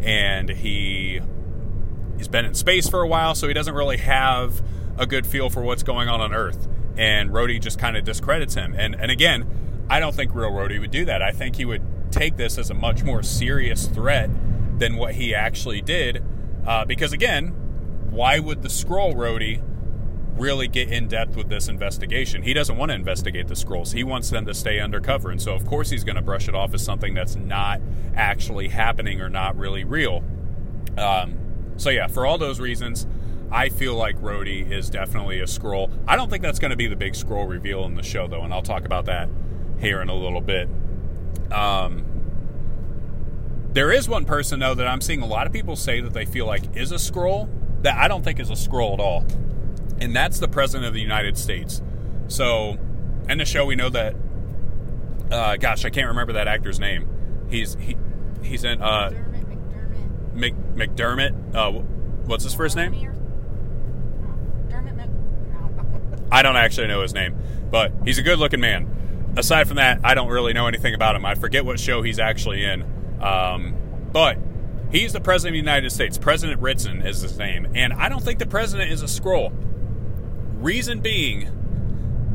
[0.00, 1.20] and he
[2.16, 4.62] he's been in space for a while, so he doesn't really have
[4.96, 6.68] a good feel for what's going on on Earth.
[6.96, 8.74] And Rhodey just kind of discredits him.
[8.76, 9.46] And and again,
[9.88, 11.22] I don't think real Rhodey would do that.
[11.22, 14.30] I think he would take this as a much more serious threat
[14.78, 16.22] than what he actually did.
[16.66, 17.48] Uh, because again,
[18.10, 19.62] why would the Skrull Rhodey
[20.36, 22.42] really get in depth with this investigation?
[22.42, 23.92] He doesn't want to investigate the Skrulls.
[23.92, 25.30] He wants them to stay undercover.
[25.30, 27.80] And so, of course, he's going to brush it off as something that's not
[28.14, 30.22] actually happening or not really real.
[30.98, 31.38] Um,
[31.76, 33.06] so, yeah, for all those reasons,
[33.52, 35.92] I feel like Rhodey is definitely a Skrull.
[36.08, 38.42] I don't think that's going to be the big Skrull reveal in the show, though,
[38.42, 39.28] and I'll talk about that
[39.78, 40.68] here in a little bit.
[41.52, 42.06] Um,
[43.72, 46.24] there is one person though that I'm seeing a lot of people say that they
[46.24, 47.48] feel like is a Skrull
[47.82, 49.26] that I don't think is a Skrull at all,
[50.00, 51.82] and that's the president of the United States.
[52.28, 52.78] So,
[53.28, 54.14] in the show, we know that.
[55.30, 57.08] Uh, gosh, I can't remember that actor's name.
[57.50, 57.96] He's he,
[58.42, 60.34] he's in uh, McDermott, McDermott.
[60.34, 61.54] Mc, McDermott.
[61.54, 61.72] Uh,
[62.26, 63.11] what's his first name?
[66.32, 67.36] I don't actually know his name,
[67.70, 69.34] but he's a good looking man.
[69.36, 71.26] Aside from that, I don't really know anything about him.
[71.26, 72.84] I forget what show he's actually in.
[73.20, 73.76] Um,
[74.12, 74.38] but
[74.90, 76.16] he's the president of the United States.
[76.16, 77.68] President Ritson is his name.
[77.74, 79.52] And I don't think the president is a Skrull.
[80.58, 81.48] Reason being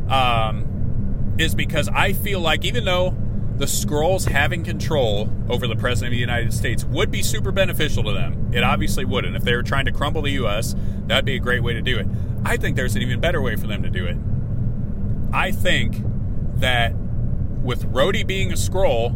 [0.10, 3.16] um, is because I feel like even though
[3.58, 8.04] the Skrulls having control over the president of the United States would be super beneficial
[8.04, 9.36] to them, it obviously wouldn't.
[9.36, 10.76] If they were trying to crumble the U.S.,
[11.08, 12.08] that'd be a great way to do it.
[12.48, 14.16] I think there's an even better way for them to do it.
[15.34, 16.02] I think
[16.60, 16.96] that
[17.62, 19.14] with Rhodey being a Skrull,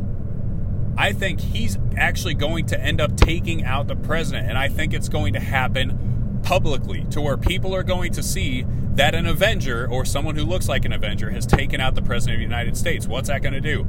[0.97, 4.93] I think he's actually going to end up taking out the president, and I think
[4.93, 8.65] it's going to happen publicly to where people are going to see
[8.95, 12.35] that an Avenger or someone who looks like an Avenger has taken out the president
[12.35, 13.07] of the United States.
[13.07, 13.87] What's that going to do?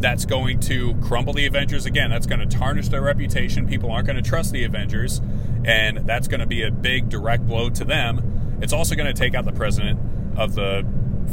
[0.00, 2.10] That's going to crumble the Avengers again.
[2.10, 3.68] That's going to tarnish their reputation.
[3.68, 5.20] People aren't going to trust the Avengers,
[5.64, 8.32] and that's going to be a big direct blow to them.
[8.60, 9.98] It's also going to take out the president
[10.38, 10.86] of the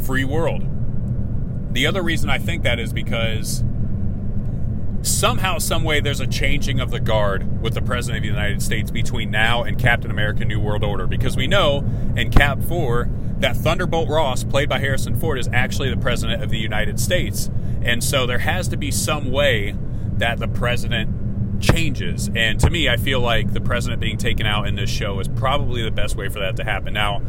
[0.04, 0.64] free world.
[1.74, 3.64] The other reason I think that is because
[5.02, 8.62] somehow, some way, there's a changing of the guard with the President of the United
[8.62, 11.06] States between now and Captain America: New World Order.
[11.06, 11.84] Because we know
[12.16, 13.08] in Cap Four
[13.38, 17.50] that Thunderbolt Ross, played by Harrison Ford, is actually the President of the United States,
[17.82, 19.74] and so there has to be some way
[20.18, 21.21] that the President
[21.62, 22.28] changes.
[22.34, 25.28] And to me, I feel like the President being taken out in this show is
[25.28, 26.92] probably the best way for that to happen.
[26.92, 27.22] Now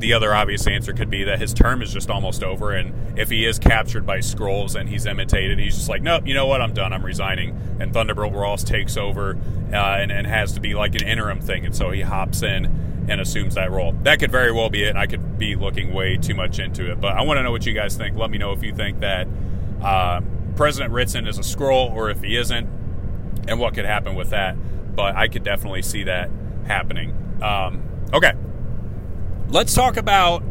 [0.00, 3.28] the other obvious answer could be that his term is just almost over, and if
[3.28, 6.60] he is captured by Skrulls and he's imitated, he's just like, nope, you know what,
[6.60, 7.56] I'm done, I'm resigning.
[7.78, 9.36] And Thunderbolt Ross takes over
[9.72, 13.06] uh, and, and has to be like an interim thing, and so he hops in
[13.08, 13.92] and assumes that role.
[14.02, 14.96] That could very well be it.
[14.96, 17.66] I could be looking way too much into it, but I want to know what
[17.66, 18.16] you guys think.
[18.16, 19.28] Let me know if you think that
[19.82, 20.20] uh,
[20.56, 22.68] President Ritson is a Skrull or if he isn't,
[23.48, 24.56] and what could happen with that.
[24.94, 26.30] But I could definitely see that
[26.66, 27.14] happening.
[27.42, 28.32] Um, okay.
[29.48, 30.42] Let's talk about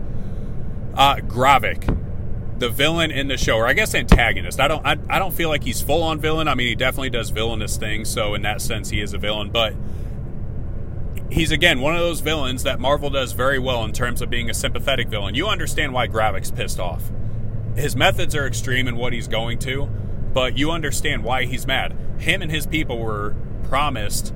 [0.95, 4.59] uh, Gravik, the villain in the show, or I guess antagonist.
[4.59, 6.47] I don't, I, I don't feel like he's full on villain.
[6.47, 9.49] I mean, he definitely does villainous things, so in that sense, he is a villain.
[9.49, 9.73] But
[11.29, 14.49] he's again one of those villains that Marvel does very well in terms of being
[14.49, 15.35] a sympathetic villain.
[15.35, 17.11] You understand why Gravik's pissed off.
[17.75, 19.89] His methods are extreme in what he's going to,
[20.33, 21.95] but you understand why he's mad.
[22.17, 24.33] Him and his people were promised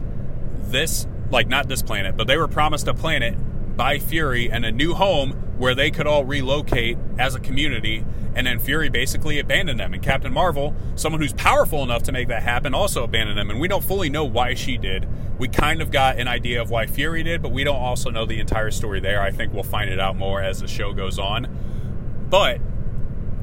[0.65, 3.35] this, like not this planet, but they were promised a planet
[3.75, 8.05] by Fury and a new home where they could all relocate as a community.
[8.35, 9.93] And then Fury basically abandoned them.
[9.93, 13.51] And Captain Marvel, someone who's powerful enough to make that happen, also abandoned them.
[13.51, 15.07] And we don't fully know why she did.
[15.37, 18.25] We kind of got an idea of why Fury did, but we don't also know
[18.25, 19.21] the entire story there.
[19.21, 21.47] I think we'll find it out more as the show goes on.
[22.29, 22.59] But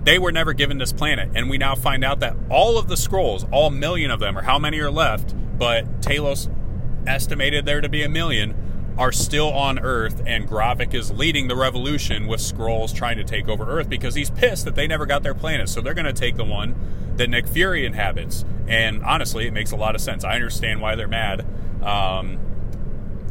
[0.04, 1.30] they were never given this planet.
[1.34, 4.42] And we now find out that all of the Skrulls, all million of them, or
[4.42, 6.48] how many are left, but Talos
[7.06, 11.56] estimated there to be a million, are still on Earth, and Gravik is leading the
[11.56, 15.22] revolution with Skrulls trying to take over Earth because he's pissed that they never got
[15.22, 15.68] their planet.
[15.68, 16.74] So they're going to take the one
[17.16, 18.44] that Nick Fury inhabits.
[18.68, 20.22] And honestly, it makes a lot of sense.
[20.24, 21.46] I understand why they're mad.
[21.82, 22.38] Um,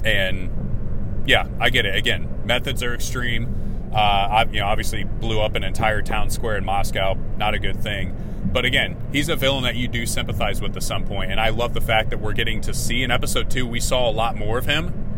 [0.03, 1.95] and yeah, I get it.
[1.95, 3.68] Again, methods are extreme.
[3.93, 7.17] Uh, you know, obviously blew up an entire town square in Moscow.
[7.37, 8.15] Not a good thing.
[8.51, 11.49] But again, he's a villain that you do sympathize with at some point, and I
[11.49, 13.67] love the fact that we're getting to see in episode two.
[13.67, 15.08] We saw a lot more of him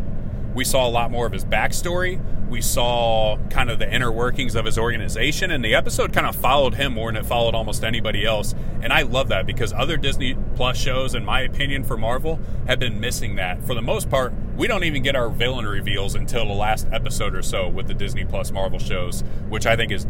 [0.53, 2.21] we saw a lot more of his backstory.
[2.49, 6.35] We saw kind of the inner workings of his organization, and the episode kind of
[6.35, 8.53] followed him more than it followed almost anybody else.
[8.81, 12.79] And I love that because other Disney Plus shows, in my opinion, for Marvel, have
[12.79, 13.63] been missing that.
[13.63, 17.35] For the most part, we don't even get our villain reveals until the last episode
[17.35, 20.05] or so with the Disney Plus Marvel shows, which I think is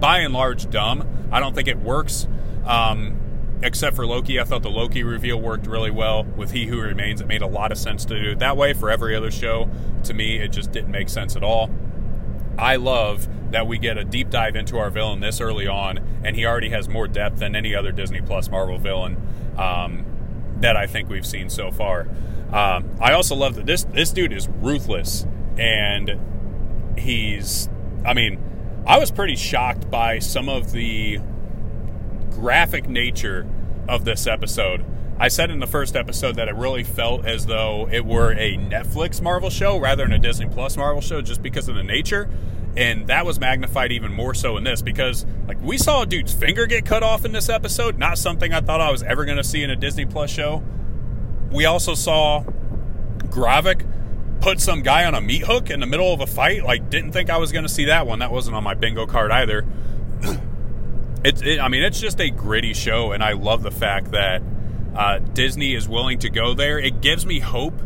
[0.00, 1.28] by and large dumb.
[1.30, 2.26] I don't think it works.
[2.64, 3.20] Um,
[3.62, 4.40] except for Loki.
[4.40, 7.20] I thought the Loki reveal worked really well with He Who Remains.
[7.20, 8.72] It made a lot of sense to do it that way.
[8.72, 9.70] For every other show,
[10.04, 11.70] to me, it just didn't make sense at all.
[12.58, 16.36] I love that we get a deep dive into our villain this early on, and
[16.36, 19.16] he already has more depth than any other Disney Plus Marvel villain
[19.56, 20.04] um,
[20.60, 22.08] that I think we've seen so far.
[22.52, 25.26] Um, I also love that this this dude is ruthless,
[25.58, 27.68] and he's.
[28.04, 28.40] I mean,
[28.86, 31.20] I was pretty shocked by some of the
[32.36, 33.46] graphic nature
[33.88, 34.84] of this episode.
[35.18, 38.58] I said in the first episode that it really felt as though it were a
[38.58, 42.28] Netflix Marvel show rather than a Disney Plus Marvel show just because of the nature.
[42.76, 46.34] And that was magnified even more so in this because, like, we saw a dude's
[46.34, 47.98] finger get cut off in this episode.
[47.98, 50.62] Not something I thought I was ever going to see in a Disney Plus show.
[51.50, 52.44] We also saw
[53.16, 53.90] Gravik
[54.42, 56.64] put some guy on a meat hook in the middle of a fight.
[56.64, 58.18] Like, didn't think I was going to see that one.
[58.18, 59.64] That wasn't on my bingo card either.
[61.24, 64.42] it's, it, I mean, it's just a gritty show, and I love the fact that
[64.94, 66.78] uh, Disney is willing to go there.
[66.78, 67.80] It gives me hope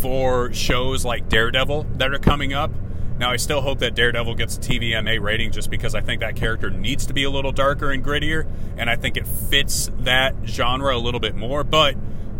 [0.00, 2.70] for shows like Daredevil that are coming up.
[3.18, 6.34] Now, I still hope that Daredevil gets a TVMA rating just because I think that
[6.34, 10.34] character needs to be a little darker and grittier, and I think it fits that
[10.44, 11.62] genre a little bit more.
[11.62, 11.96] But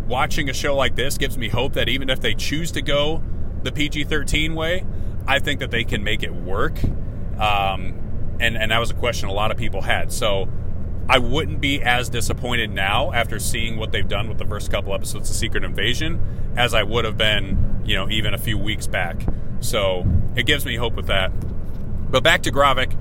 [0.09, 3.23] watching a show like this gives me hope that even if they choose to go
[3.62, 4.85] the PG 13 way,
[5.27, 6.79] I think that they can make it work.
[7.39, 8.03] Um,
[8.41, 10.12] and, and that was a question a lot of people had.
[10.12, 10.49] So
[11.09, 14.95] I wouldn't be as disappointed now after seeing what they've done with the first couple
[14.95, 18.87] episodes of Secret Invasion as I would have been, you know, even a few weeks
[18.87, 19.22] back.
[19.61, 21.30] So it gives me hope with that.
[22.11, 22.97] But back to Gravik.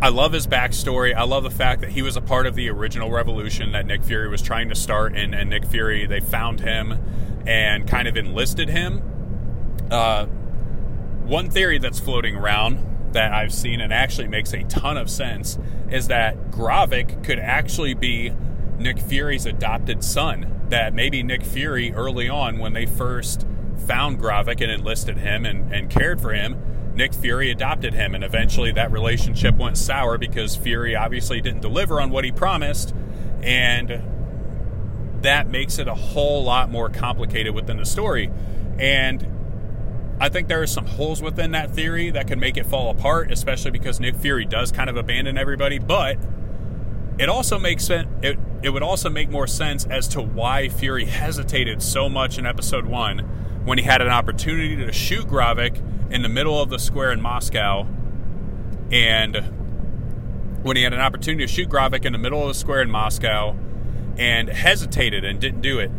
[0.00, 1.14] I love his backstory.
[1.14, 4.02] I love the fact that he was a part of the original revolution that Nick
[4.02, 6.98] Fury was trying to start, and, and Nick Fury, they found him
[7.46, 9.00] and kind of enlisted him.
[9.92, 10.26] Uh,
[11.24, 15.58] one theory that's floating around that I've seen and actually makes a ton of sense
[15.90, 18.32] is that Gravik could actually be
[18.78, 20.60] Nick Fury's adopted son.
[20.68, 23.46] That maybe Nick Fury, early on, when they first
[23.86, 26.56] found Gravik and enlisted him and, and cared for him,
[26.94, 28.14] Nick Fury adopted him.
[28.14, 32.94] And eventually that relationship went sour because Fury obviously didn't deliver on what he promised.
[33.42, 34.02] And
[35.22, 38.30] that makes it a whole lot more complicated within the story.
[38.78, 39.26] And
[40.22, 43.32] I think there are some holes within that theory that can make it fall apart,
[43.32, 45.80] especially because Nick Fury does kind of abandon everybody.
[45.80, 46.16] But
[47.18, 48.06] it also makes sense.
[48.22, 52.46] It, it would also make more sense as to why Fury hesitated so much in
[52.46, 53.18] Episode One
[53.64, 57.20] when he had an opportunity to shoot Gravik in the middle of the square in
[57.20, 57.88] Moscow,
[58.92, 59.36] and
[60.62, 62.92] when he had an opportunity to shoot Gravik in the middle of the square in
[62.92, 63.56] Moscow,
[64.16, 65.90] and hesitated and didn't do it.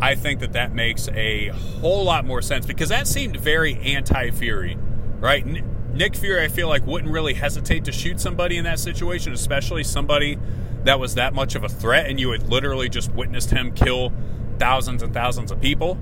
[0.00, 1.48] I think that that makes a
[1.80, 4.76] whole lot more sense because that seemed very anti Fury,
[5.20, 5.46] right?
[5.94, 9.82] Nick Fury, I feel like, wouldn't really hesitate to shoot somebody in that situation, especially
[9.82, 10.38] somebody
[10.84, 14.12] that was that much of a threat and you had literally just witnessed him kill
[14.58, 15.98] thousands and thousands of people.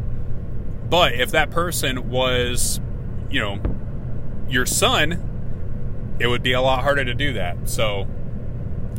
[0.91, 2.81] But if that person was,
[3.31, 3.61] you know,
[4.49, 7.69] your son, it would be a lot harder to do that.
[7.69, 8.07] So,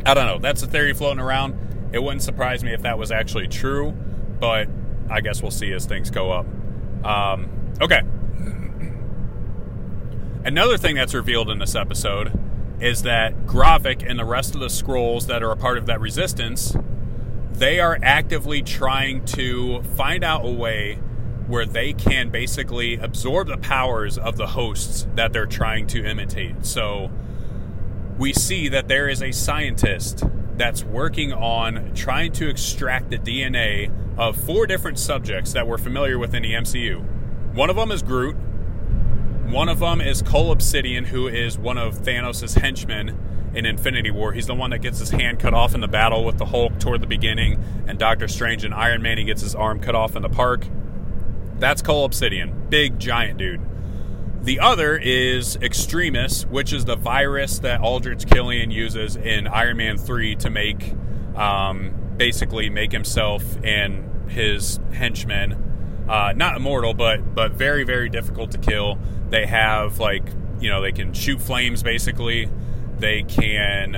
[0.04, 0.38] I don't know.
[0.38, 1.90] That's a theory floating around.
[1.92, 3.92] It wouldn't surprise me if that was actually true,
[4.40, 4.68] but
[5.10, 6.46] I guess we'll see as things go up.
[7.04, 7.48] Um,
[7.80, 8.02] okay.
[10.44, 12.38] Another thing that's revealed in this episode
[12.80, 16.00] is that Gravik and the rest of the Skrulls that are a part of that
[16.00, 16.76] resistance,
[17.52, 21.00] they are actively trying to find out a way
[21.46, 26.66] where they can basically absorb the powers of the hosts that they're trying to imitate.
[26.66, 27.10] So
[28.18, 30.24] we see that there is a scientist
[30.56, 36.18] that's working on trying to extract the DNA of four different subjects that we're familiar
[36.18, 37.04] with in the MCU.
[37.54, 38.36] One of them is Groot.
[39.46, 43.16] One of them is Cull Obsidian, who is one of Thanos' henchmen
[43.54, 44.32] in Infinity War.
[44.32, 46.78] He's the one that gets his hand cut off in the battle with the Hulk
[46.78, 50.16] toward the beginning, and Doctor Strange and Iron Man, he gets his arm cut off
[50.16, 50.66] in the park.
[51.58, 52.66] That's Cull Obsidian.
[52.68, 53.60] Big, giant dude.
[54.42, 59.98] The other is Extremis, which is the virus that Aldrich Killian uses in Iron Man
[59.98, 60.94] 3 to make
[61.34, 65.66] um, basically make himself and his henchmen
[66.08, 68.98] uh, not immortal, but but very very difficult to kill.
[69.30, 70.22] They have like
[70.60, 72.48] you know they can shoot flames basically.
[72.98, 73.96] They can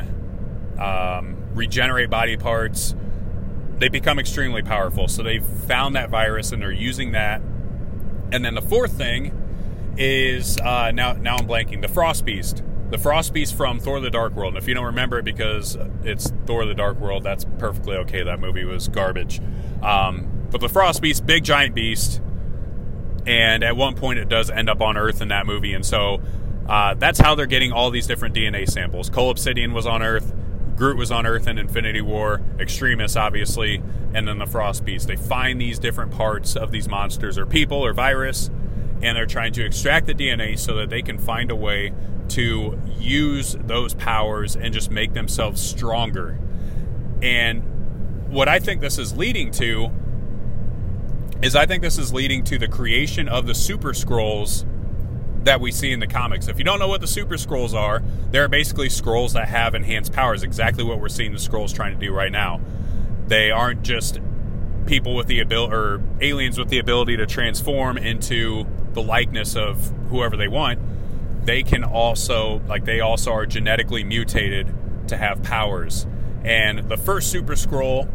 [0.79, 2.95] um, regenerate body parts.
[3.79, 5.07] They become extremely powerful.
[5.07, 7.41] So they've found that virus and they're using that.
[8.33, 9.33] And then the fourth thing
[9.99, 14.11] is uh, now now I'm blanking the Frost Beast the Frost Beast from Thor: The
[14.11, 14.55] Dark World.
[14.55, 18.23] And if you don't remember it because it's Thor: The Dark World, that's perfectly okay.
[18.23, 19.41] That movie was garbage.
[19.83, 22.23] Um, but the Frost Beast, big giant beast,
[23.27, 26.23] and at one point it does end up on Earth in that movie, and so
[26.69, 29.11] uh, that's how they're getting all these different DNA samples.
[29.11, 30.35] Cull Obsidian was on Earth.
[30.77, 33.83] Groot was on Earth in Infinity War, Extremis, obviously,
[34.15, 35.09] and then the Frost Beast.
[35.09, 38.49] They find these different parts of these monsters or people or virus,
[39.03, 41.93] and they're trying to extract the DNA so that they can find a way
[42.29, 46.39] to use those powers and just make themselves stronger.
[47.23, 49.91] And what I think this is leading to
[51.43, 54.67] is I think this is leading to the creation of the Super Skrulls
[55.45, 56.49] that we see in the comics.
[56.49, 60.13] If you don't know what the Super Skrulls are, they're basically Skrulls that have enhanced
[60.13, 62.61] powers, exactly what we're seeing the Skrulls trying to do right now.
[63.29, 64.21] They aren't just
[64.87, 68.67] people with the ability or aliens with the ability to transform into
[68.99, 70.81] the likeness of whoever they want.
[71.45, 74.75] They can also like they also are genetically mutated
[75.09, 76.07] to have powers.
[76.45, 78.09] And the first Super Skrull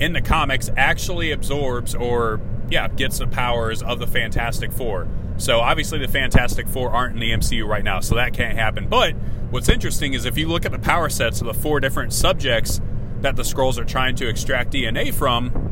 [0.00, 5.08] in the comics actually absorbs or yeah, gets the powers of the Fantastic Four.
[5.38, 8.88] So obviously the Fantastic Four aren't in the MCU right now, so that can't happen.
[8.88, 9.14] But
[9.50, 12.80] what's interesting is if you look at the power sets of the four different subjects
[13.20, 15.71] that the Skrulls are trying to extract DNA from,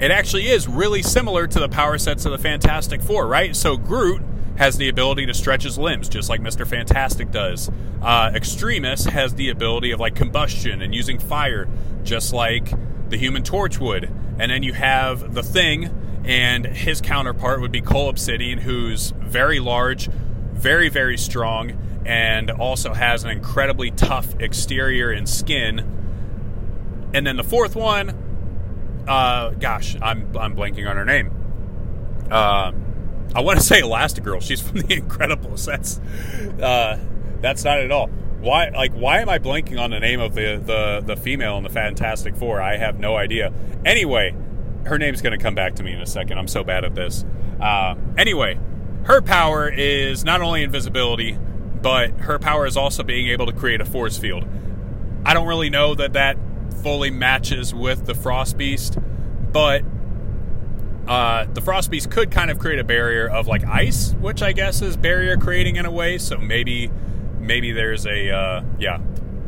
[0.00, 3.54] it actually is really similar to the power sets of the Fantastic Four, right?
[3.54, 4.22] So Groot
[4.56, 6.66] has the ability to stretch his limbs, just like Mr.
[6.66, 7.70] Fantastic does.
[8.02, 11.68] Uh, Extremis has the ability of like combustion and using fire,
[12.02, 12.72] just like
[13.10, 14.10] the Human Torch would.
[14.38, 19.60] And then you have the Thing, and his counterpart would be Cull Obsidian, who's very
[19.60, 20.08] large,
[20.52, 21.72] very very strong,
[22.06, 25.78] and also has an incredibly tough exterior and skin.
[27.12, 28.19] And then the fourth one,
[29.06, 31.32] uh, gosh, I'm I'm blanking on her name.
[32.30, 32.72] Uh,
[33.34, 34.42] I want to say Elastigirl.
[34.42, 35.66] She's from the Incredibles.
[35.66, 35.98] That's
[36.62, 36.98] uh,
[37.40, 38.08] that's not at all.
[38.40, 41.62] Why like why am I blanking on the name of the the the female in
[41.62, 42.60] the Fantastic Four?
[42.60, 43.52] I have no idea.
[43.84, 44.34] Anyway,
[44.84, 46.38] her name's going to come back to me in a second.
[46.38, 47.24] I'm so bad at this.
[47.60, 48.58] Uh, anyway,
[49.04, 51.38] her power is not only invisibility,
[51.82, 54.44] but her power is also being able to create a force field.
[55.24, 56.38] I don't really know that that
[56.82, 58.98] fully matches with the Frost Beast,
[59.52, 59.82] but
[61.06, 64.52] uh, the Frost Beast could kind of create a barrier of like ice, which I
[64.52, 66.18] guess is barrier creating in a way.
[66.18, 66.90] So maybe,
[67.38, 68.98] maybe there's a uh, yeah,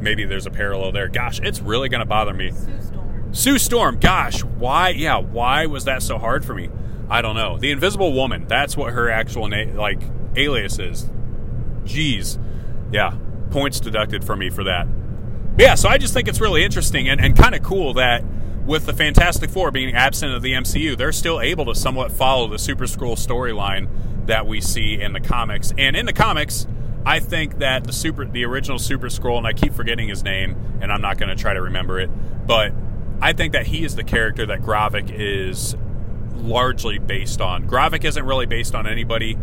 [0.00, 1.08] maybe there's a parallel there.
[1.08, 2.50] Gosh, it's really going to bother me.
[2.50, 3.34] Sue Storm.
[3.34, 4.90] Sue Storm, gosh, why?
[4.90, 6.68] Yeah, why was that so hard for me?
[7.08, 7.58] I don't know.
[7.58, 10.00] The Invisible Woman, that's what her actual name, like,
[10.34, 11.10] alias is.
[11.84, 12.38] Jeez.
[12.90, 13.16] Yeah,
[13.50, 14.86] points deducted from me for that.
[15.58, 18.24] Yeah, so I just think it's really interesting and, and kind of cool that
[18.64, 22.48] with the Fantastic Four being absent of the MCU, they're still able to somewhat follow
[22.48, 23.88] the Super Skrull storyline
[24.26, 25.72] that we see in the comics.
[25.76, 26.66] And in the comics,
[27.04, 30.56] I think that the super the original Super Skrull, and I keep forgetting his name,
[30.80, 32.08] and I'm not going to try to remember it,
[32.46, 32.72] but
[33.20, 35.76] I think that he is the character that Gravik is
[36.34, 37.68] largely based on.
[37.68, 39.36] Gravik isn't really based on anybody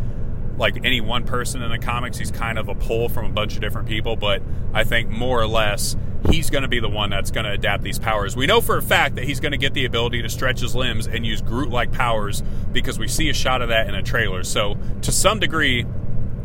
[0.59, 2.17] like any one person in the comics.
[2.17, 4.41] He's kind of a pull from a bunch of different people, but
[4.73, 5.95] I think more or less
[6.29, 8.35] he's going to be the one that's going to adapt these powers.
[8.35, 10.75] We know for a fact that he's going to get the ability to stretch his
[10.75, 14.03] limbs and use Groot like powers because we see a shot of that in a
[14.03, 14.43] trailer.
[14.43, 15.85] So, to some degree,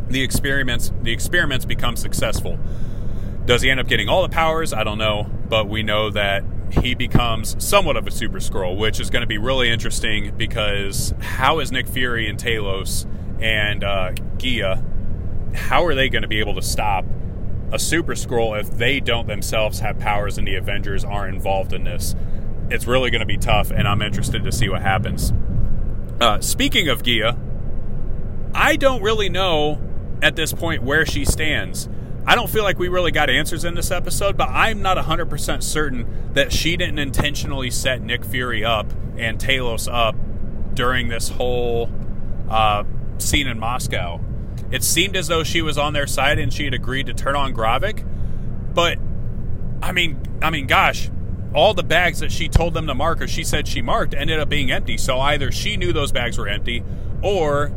[0.09, 2.59] the experiments the experiments become successful.
[3.47, 4.73] Does he end up getting all the powers?
[4.73, 6.45] I don't know, but we know that
[6.83, 11.15] he becomes somewhat of a super Skrull, which is going to be really interesting because
[11.21, 13.07] how is Nick Fury and Talos
[13.41, 14.83] and uh, Gia,
[15.55, 17.05] how are they going to be able to stop
[17.73, 21.85] a super Skrull if they don't themselves have powers and the Avengers aren't involved in
[21.85, 22.15] this?
[22.71, 25.33] It's really going to be tough, and I'm interested to see what happens.
[26.21, 27.39] Uh, speaking of Gia,
[28.55, 29.81] I don't really know
[30.23, 31.89] at this point where she stands.
[32.27, 35.63] I don't feel like we really got answers in this episode, but I'm not 100%
[35.63, 40.17] certain that she didn't intentionally set Nick Fury up and Talos up
[40.75, 41.91] during this whole
[42.49, 42.85] uh,
[43.19, 44.21] scene in Moscow.
[44.71, 47.37] It seemed as though she was on their side and she had agreed to turn
[47.37, 48.05] on Gravik,
[48.75, 48.99] but
[49.83, 51.11] I mean, I mean, gosh,
[51.55, 54.41] all the bags that she told them to mark or she said she marked ended
[54.41, 54.99] up being empty.
[54.99, 56.83] So either she knew those bags were empty,
[57.23, 57.73] or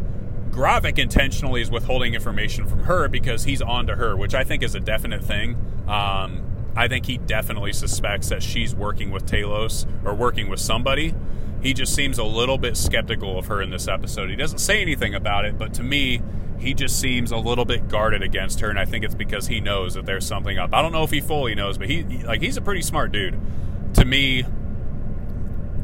[0.50, 4.64] Gravik intentionally is withholding information from her because he's on to her, which I think
[4.64, 5.56] is a definite thing.
[5.88, 6.47] Um,
[6.78, 11.16] I think he definitely suspects that she's working with Talos or working with somebody.
[11.60, 14.30] He just seems a little bit skeptical of her in this episode.
[14.30, 16.22] He doesn't say anything about it, but to me,
[16.60, 19.60] he just seems a little bit guarded against her, and I think it's because he
[19.60, 20.72] knows that there's something up.
[20.72, 23.40] I don't know if he fully knows, but he like he's a pretty smart dude.
[23.96, 24.46] To me,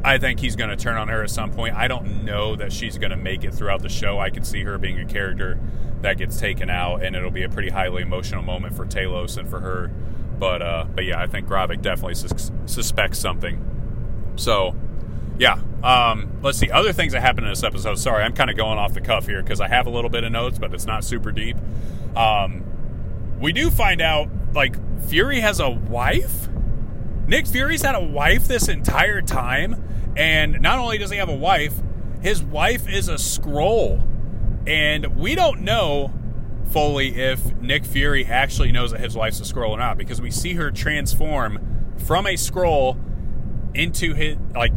[0.04, 1.76] I think he's going to turn on her at some point.
[1.76, 4.20] I don't know that she's going to make it throughout the show.
[4.20, 5.60] I could see her being a character
[6.02, 9.50] that gets taken out, and it'll be a pretty highly emotional moment for Talos and
[9.50, 9.92] for her.
[10.44, 13.64] But uh, but yeah, I think Gravik definitely sus- suspects something.
[14.36, 14.76] So
[15.40, 17.98] yeah, um, let's see other things that happened in this episode.
[17.98, 20.26] Sorry, I'm kind of going off the cuff here because I have a little bit
[20.26, 21.56] of notes, but it's not super deep.
[22.18, 22.66] Um,
[23.40, 24.76] we do find out like
[25.08, 26.50] Fury has a wife?
[27.26, 29.82] Nick Fury's had a wife this entire time,
[30.18, 31.74] and not only does he have a wife,
[32.22, 34.06] his wife is a Skrull,
[34.68, 36.12] And we don't know
[36.74, 40.32] fully if Nick Fury actually knows that his wife's a Skrull or not, because we
[40.32, 42.98] see her transform from a Skrull
[43.76, 44.74] into his like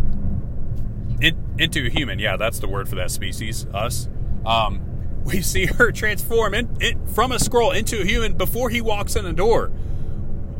[1.20, 2.18] in, into a human.
[2.18, 4.08] Yeah, that's the word for that species, us.
[4.44, 4.82] Um,
[5.24, 9.16] we see her transform in, in, from a Skrull into a human before he walks
[9.16, 9.68] in the door.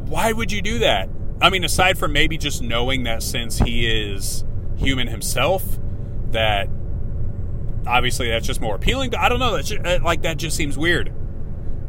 [0.06, 1.08] Why would you do that?
[1.40, 4.44] I mean, aside from maybe just knowing that since he is
[4.76, 5.78] human himself,
[6.30, 6.68] that
[7.86, 9.10] obviously that's just more appealing.
[9.10, 9.60] But I don't know.
[9.60, 11.12] That uh, like that just seems weird.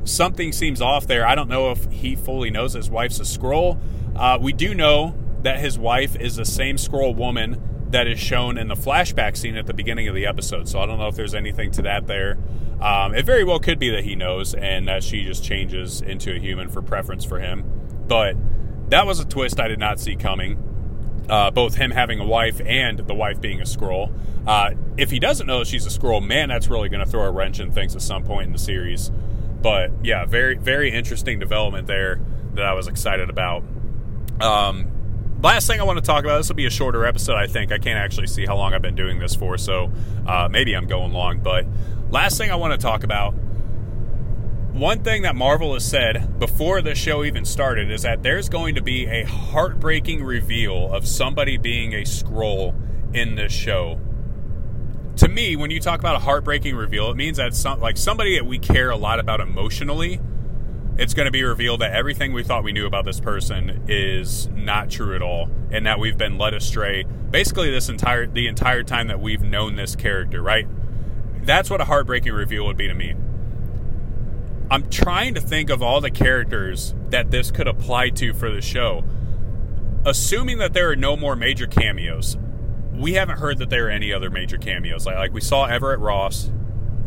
[0.08, 1.28] Something seems off there.
[1.28, 3.78] I don't know if he fully knows his wife's a Skrull.
[4.16, 8.58] Uh, we do know that his wife is the same Skrull woman that is shown
[8.58, 10.68] in the flashback scene at the beginning of the episode.
[10.70, 12.38] So I don't know if there's anything to that there.
[12.82, 16.34] Um, it very well could be that he knows and that she just changes into
[16.34, 17.66] a human for preference for him.
[18.08, 18.36] But
[18.90, 20.64] that was a twist I did not see coming.
[21.30, 24.14] Uh, both him having a wife and the wife being a Skrull.
[24.48, 27.32] Uh, if he doesn't know she's a Skrull, man, that's really going to throw a
[27.32, 29.12] wrench in things at some point in the series.
[29.62, 32.20] But yeah, very, very interesting development there
[32.54, 33.64] that I was excited about.
[34.40, 37.48] Um, last thing I want to talk about this will be a shorter episode, I
[37.48, 37.72] think.
[37.72, 39.92] I can't actually see how long I've been doing this for, so
[40.28, 41.40] uh, maybe I'm going long.
[41.40, 41.66] But
[42.10, 43.34] last thing I want to talk about
[44.78, 48.76] one thing that Marvel has said before the show even started is that there's going
[48.76, 52.76] to be a heartbreaking reveal of somebody being a Skrull
[53.16, 54.00] in this show.
[55.18, 58.38] To me, when you talk about a heartbreaking reveal, it means that some like somebody
[58.38, 60.20] that we care a lot about emotionally,
[60.98, 64.48] it's going to be revealed that everything we thought we knew about this person is
[64.50, 68.84] not true at all, and that we've been led astray basically this entire the entire
[68.84, 70.42] time that we've known this character.
[70.42, 70.68] Right?
[71.44, 73.16] That's what a heartbreaking reveal would be to me
[74.70, 78.62] I'm trying to think of all the characters that this could apply to for the
[78.62, 79.04] show.
[80.06, 82.38] Assuming that there are no more major cameos,
[82.98, 85.06] we haven't heard that there are any other major cameos.
[85.06, 86.52] Like, like we saw Everett Ross,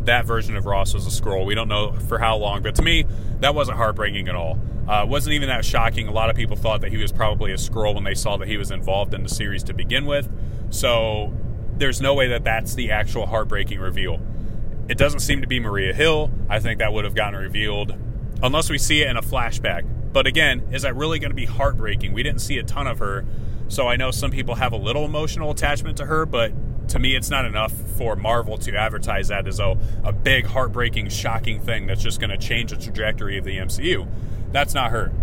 [0.05, 1.45] that version of Ross was a Skrull.
[1.45, 3.05] We don't know for how long, but to me,
[3.39, 4.57] that wasn't heartbreaking at all.
[4.87, 6.07] Uh, wasn't even that shocking.
[6.07, 8.47] A lot of people thought that he was probably a Skrull when they saw that
[8.47, 10.29] he was involved in the series to begin with.
[10.69, 11.33] So
[11.77, 14.19] there's no way that that's the actual heartbreaking reveal.
[14.89, 16.31] It doesn't seem to be Maria Hill.
[16.49, 17.95] I think that would have gotten revealed
[18.41, 19.85] unless we see it in a flashback.
[20.11, 22.13] But again, is that really going to be heartbreaking?
[22.13, 23.25] We didn't see a ton of her.
[23.71, 26.51] So I know some people have a little emotional attachment to her, but
[26.89, 31.07] to me, it's not enough for Marvel to advertise that as a, a big, heartbreaking,
[31.07, 34.09] shocking thing that's just going to change the trajectory of the MCU.
[34.51, 35.13] That's not her.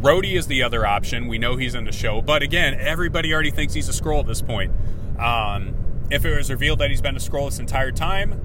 [0.00, 1.26] Rhodey is the other option.
[1.26, 4.28] We know he's in the show, but again, everybody already thinks he's a Skrull at
[4.28, 4.72] this point.
[5.18, 5.74] Um,
[6.08, 8.40] if it was revealed that he's been a Skrull this entire time,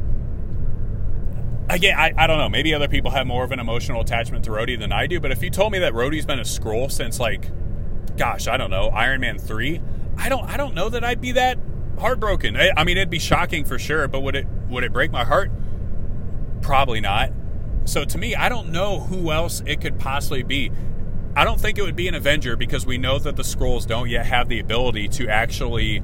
[1.70, 2.50] again, I, I don't know.
[2.50, 5.20] Maybe other people have more of an emotional attachment to Rhodey than I do.
[5.20, 7.52] But if you told me that Rhodey's been a Skrull since like,
[8.18, 9.82] gosh, I don't know, Iron Man three,
[10.18, 11.58] I don't I don't know that I'd be that
[12.00, 12.58] heartbroken.
[12.58, 15.24] I, I mean, it'd be shocking for sure, but would it would it break my
[15.24, 15.52] heart?
[16.62, 17.32] Probably not.
[17.86, 20.72] So to me, I don't know who else it could possibly be.
[21.36, 24.10] I don't think it would be an Avenger because we know that the Skrulls don't
[24.10, 26.04] yet have the ability to actually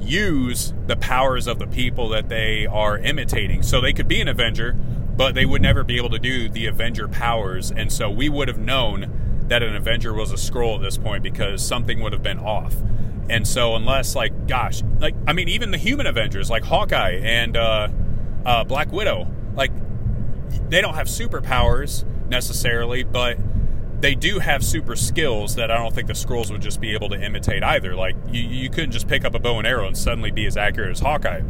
[0.00, 3.62] use the powers of the people that they are imitating.
[3.62, 6.66] So they could be an Avenger, but they would never be able to do the
[6.66, 9.17] Avenger powers, and so we would have known
[9.48, 12.74] that an Avenger was a Skrull at this point because something would have been off.
[13.30, 17.56] And so, unless like, gosh, like I mean, even the human Avengers like Hawkeye and
[17.56, 17.88] uh,
[18.44, 19.70] uh, Black Widow, like
[20.68, 23.38] they don't have superpowers necessarily, but
[24.00, 27.08] they do have super skills that I don't think the Skrulls would just be able
[27.10, 27.94] to imitate either.
[27.94, 30.56] Like you, you couldn't just pick up a bow and arrow and suddenly be as
[30.56, 31.42] accurate as Hawkeye.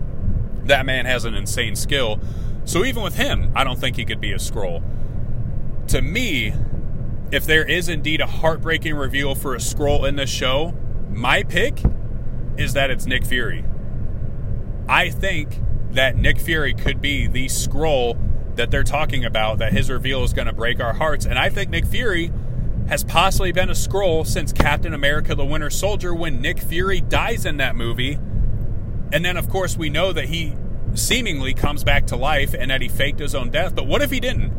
[0.65, 2.21] That man has an insane skill
[2.69, 4.83] so even with him, I don't think he could be a Skrull.
[5.87, 6.53] To me,
[7.31, 10.75] if there is indeed a heartbreaking reveal for a Skrull in this show,
[11.11, 11.83] my pick
[12.57, 13.65] is that it's Nick Fury.
[14.89, 15.61] I think
[15.91, 18.19] that Nick Fury could be the Skrull
[18.57, 21.27] that they're talking about, that his reveal is going to break our hearts.
[21.27, 22.33] And I think Nick Fury
[22.89, 27.45] has possibly been a Skrull since Captain America the Winter Soldier when Nick Fury dies
[27.45, 28.15] in that movie.
[29.13, 30.55] And then, of course, we know that he
[30.95, 33.75] seemingly comes back to life and that he faked his own death.
[33.75, 34.53] But what if he didn't?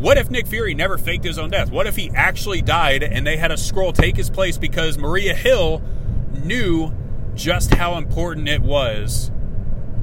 [0.00, 1.70] What if Nick Fury never faked his own death?
[1.70, 5.34] What if he actually died and they had a Skrull take his place because Maria
[5.34, 5.82] Hill
[6.42, 6.90] knew
[7.34, 9.30] just how important it was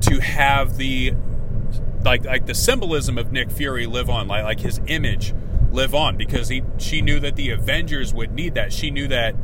[0.02, 1.14] to have the
[2.06, 5.34] like like the symbolism of Nick Fury live on, like like his image
[5.72, 8.72] live on because he she knew that the Avengers would need that.
[8.72, 9.36] She knew that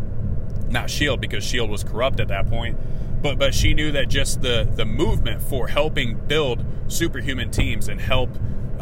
[0.70, 2.78] not Shield because Shield was corrupt at that point
[3.24, 8.00] but but she knew that just the the movement for helping build superhuman teams and
[8.00, 8.30] help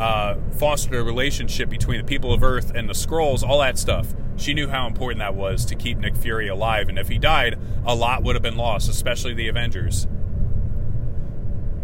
[0.02, 4.16] uh, fostered a relationship between the people of Earth and the Skrulls, all that stuff.
[4.36, 7.60] She knew how important that was to keep Nick Fury alive, and if he died,
[7.86, 10.08] a lot would have been lost, especially the Avengers.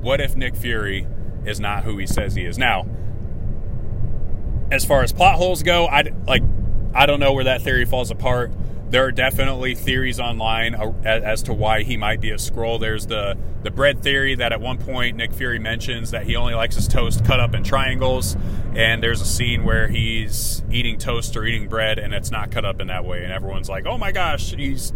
[0.02, 1.08] What if Nick Fury
[1.46, 2.58] is not who he says he is?
[2.58, 2.88] Now,
[4.72, 6.42] as far as plot holes go, I like
[6.96, 8.52] I don't know where that theory falls apart.
[8.90, 12.80] There are definitely theories online uh, as to why he might be a Skrull.
[12.80, 16.54] There's the the bread theory that at one point Nick Fury mentions that he only
[16.54, 18.38] likes his toast cut up in triangles,
[18.76, 22.64] and there's a scene where he's eating toast or eating bread and it's not cut
[22.64, 24.94] up in that way, and everyone's like, "Oh my gosh, he's,"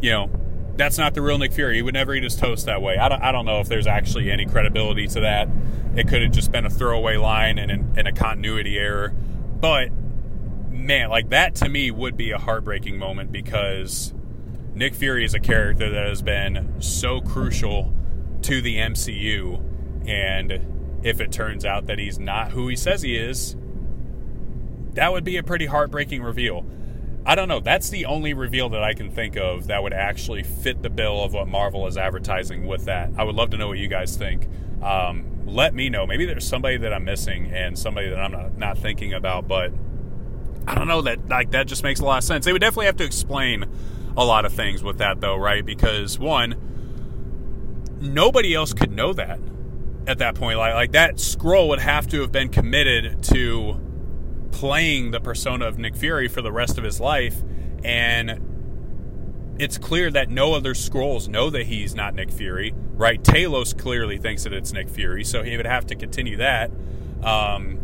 [0.00, 0.30] you know,
[0.76, 1.76] that's not the real Nick Fury.
[1.76, 2.96] He would never eat his toast that way.
[2.96, 5.48] I don't, I don't know if there's actually any credibility to that.
[5.96, 9.10] It could have just been a throwaway line and, and a continuity error,
[9.60, 9.90] but
[10.84, 14.12] man, like that to me would be a heartbreaking moment because
[14.74, 17.94] Nick Fury is a character that has been so crucial
[18.42, 19.62] to the MCU.
[20.06, 23.56] And if it turns out that he's not who he says he is,
[24.92, 26.66] that would be a pretty heartbreaking reveal.
[27.26, 27.60] I don't know.
[27.60, 31.24] That's the only reveal that I can think of that would actually fit the bill
[31.24, 33.10] of what Marvel is advertising with that.
[33.16, 34.46] I would love to know what you guys think.
[34.82, 36.06] Um, let me know.
[36.06, 39.72] Maybe there's somebody that I'm missing and somebody that I'm not, not thinking about, but
[40.66, 42.44] I don't know that like that just makes a lot of sense.
[42.44, 43.64] They would definitely have to explain
[44.16, 45.64] a lot of things with that though, right?
[45.64, 46.56] Because one,
[48.00, 49.40] nobody else could know that
[50.06, 50.58] at that point.
[50.58, 53.80] Like like that Skrull would have to have been committed to
[54.52, 57.42] playing the persona of Nick Fury for the rest of his life
[57.82, 58.54] and
[59.58, 63.22] it's clear that no other Skrulls know that he's not Nick Fury, right?
[63.22, 66.70] Talos clearly thinks that it's Nick Fury, so he would have to continue that.
[67.22, 67.78] Um,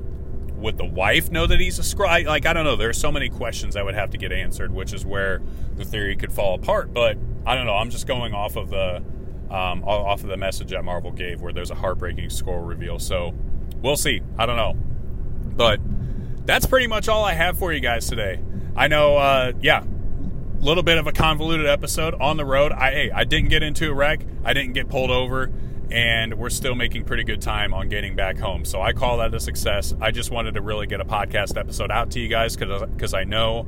[0.61, 2.27] would the wife know that he's a scribe?
[2.27, 2.77] Like, I don't know.
[2.77, 5.41] There are so many questions I would have to get answered, which is where
[5.77, 6.93] the theory could fall apart.
[6.93, 7.75] But I don't know.
[7.75, 9.03] I'm just going off of the
[9.51, 12.99] um, off of the message that Marvel gave, where there's a heartbreaking Skrull reveal.
[12.99, 13.35] So
[13.83, 14.21] we'll see.
[14.39, 14.75] I don't know,
[15.57, 15.81] but
[16.47, 18.41] that's pretty much all I have for you guys today.
[18.77, 19.83] I know, uh, yeah,
[20.61, 22.73] little bit of a convoluted episode on the road.
[22.73, 24.21] I hey, I didn't get into a wreck.
[24.45, 25.51] I didn't get pulled over
[25.91, 28.65] and we're still making pretty good time on getting back home.
[28.65, 29.95] So I call that a success.
[30.01, 33.25] I just wanted to really get a podcast episode out to you guys because I
[33.25, 33.67] know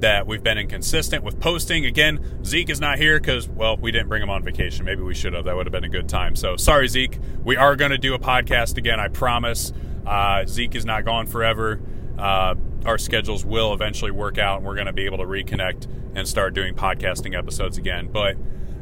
[0.00, 1.86] that we've been inconsistent with posting.
[1.86, 4.84] Again, Zeke is not here because, well, we didn't bring him on vacation.
[4.84, 5.44] Maybe we should have.
[5.44, 6.36] That would have been a good time.
[6.36, 7.18] So sorry, Zeke.
[7.44, 9.72] We are going to do a podcast again, I promise.
[10.04, 11.80] Uh, Zeke is not gone forever.
[12.18, 15.86] Uh, our schedules will eventually work out and we're going to be able to reconnect
[16.14, 18.08] and start doing podcasting episodes again.
[18.12, 18.36] But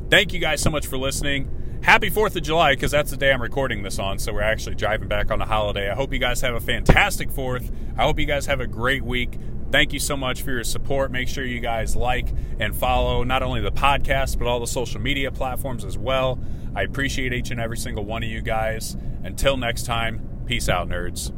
[0.08, 3.32] thank you guys so much for listening happy 4th of July because that's the day
[3.32, 4.18] I'm recording this on.
[4.18, 5.90] So we're actually driving back on a holiday.
[5.90, 7.72] I hope you guys have a fantastic 4th.
[7.96, 9.38] I hope you guys have a great week.
[9.70, 11.12] Thank you so much for your support.
[11.12, 12.28] Make sure you guys like
[12.58, 16.40] and follow not only the podcast, but all the social media platforms as well.
[16.74, 18.96] I appreciate each and every single one of you guys.
[19.22, 21.32] Until next time, peace out, nerds.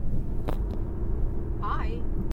[1.61, 2.01] Bye.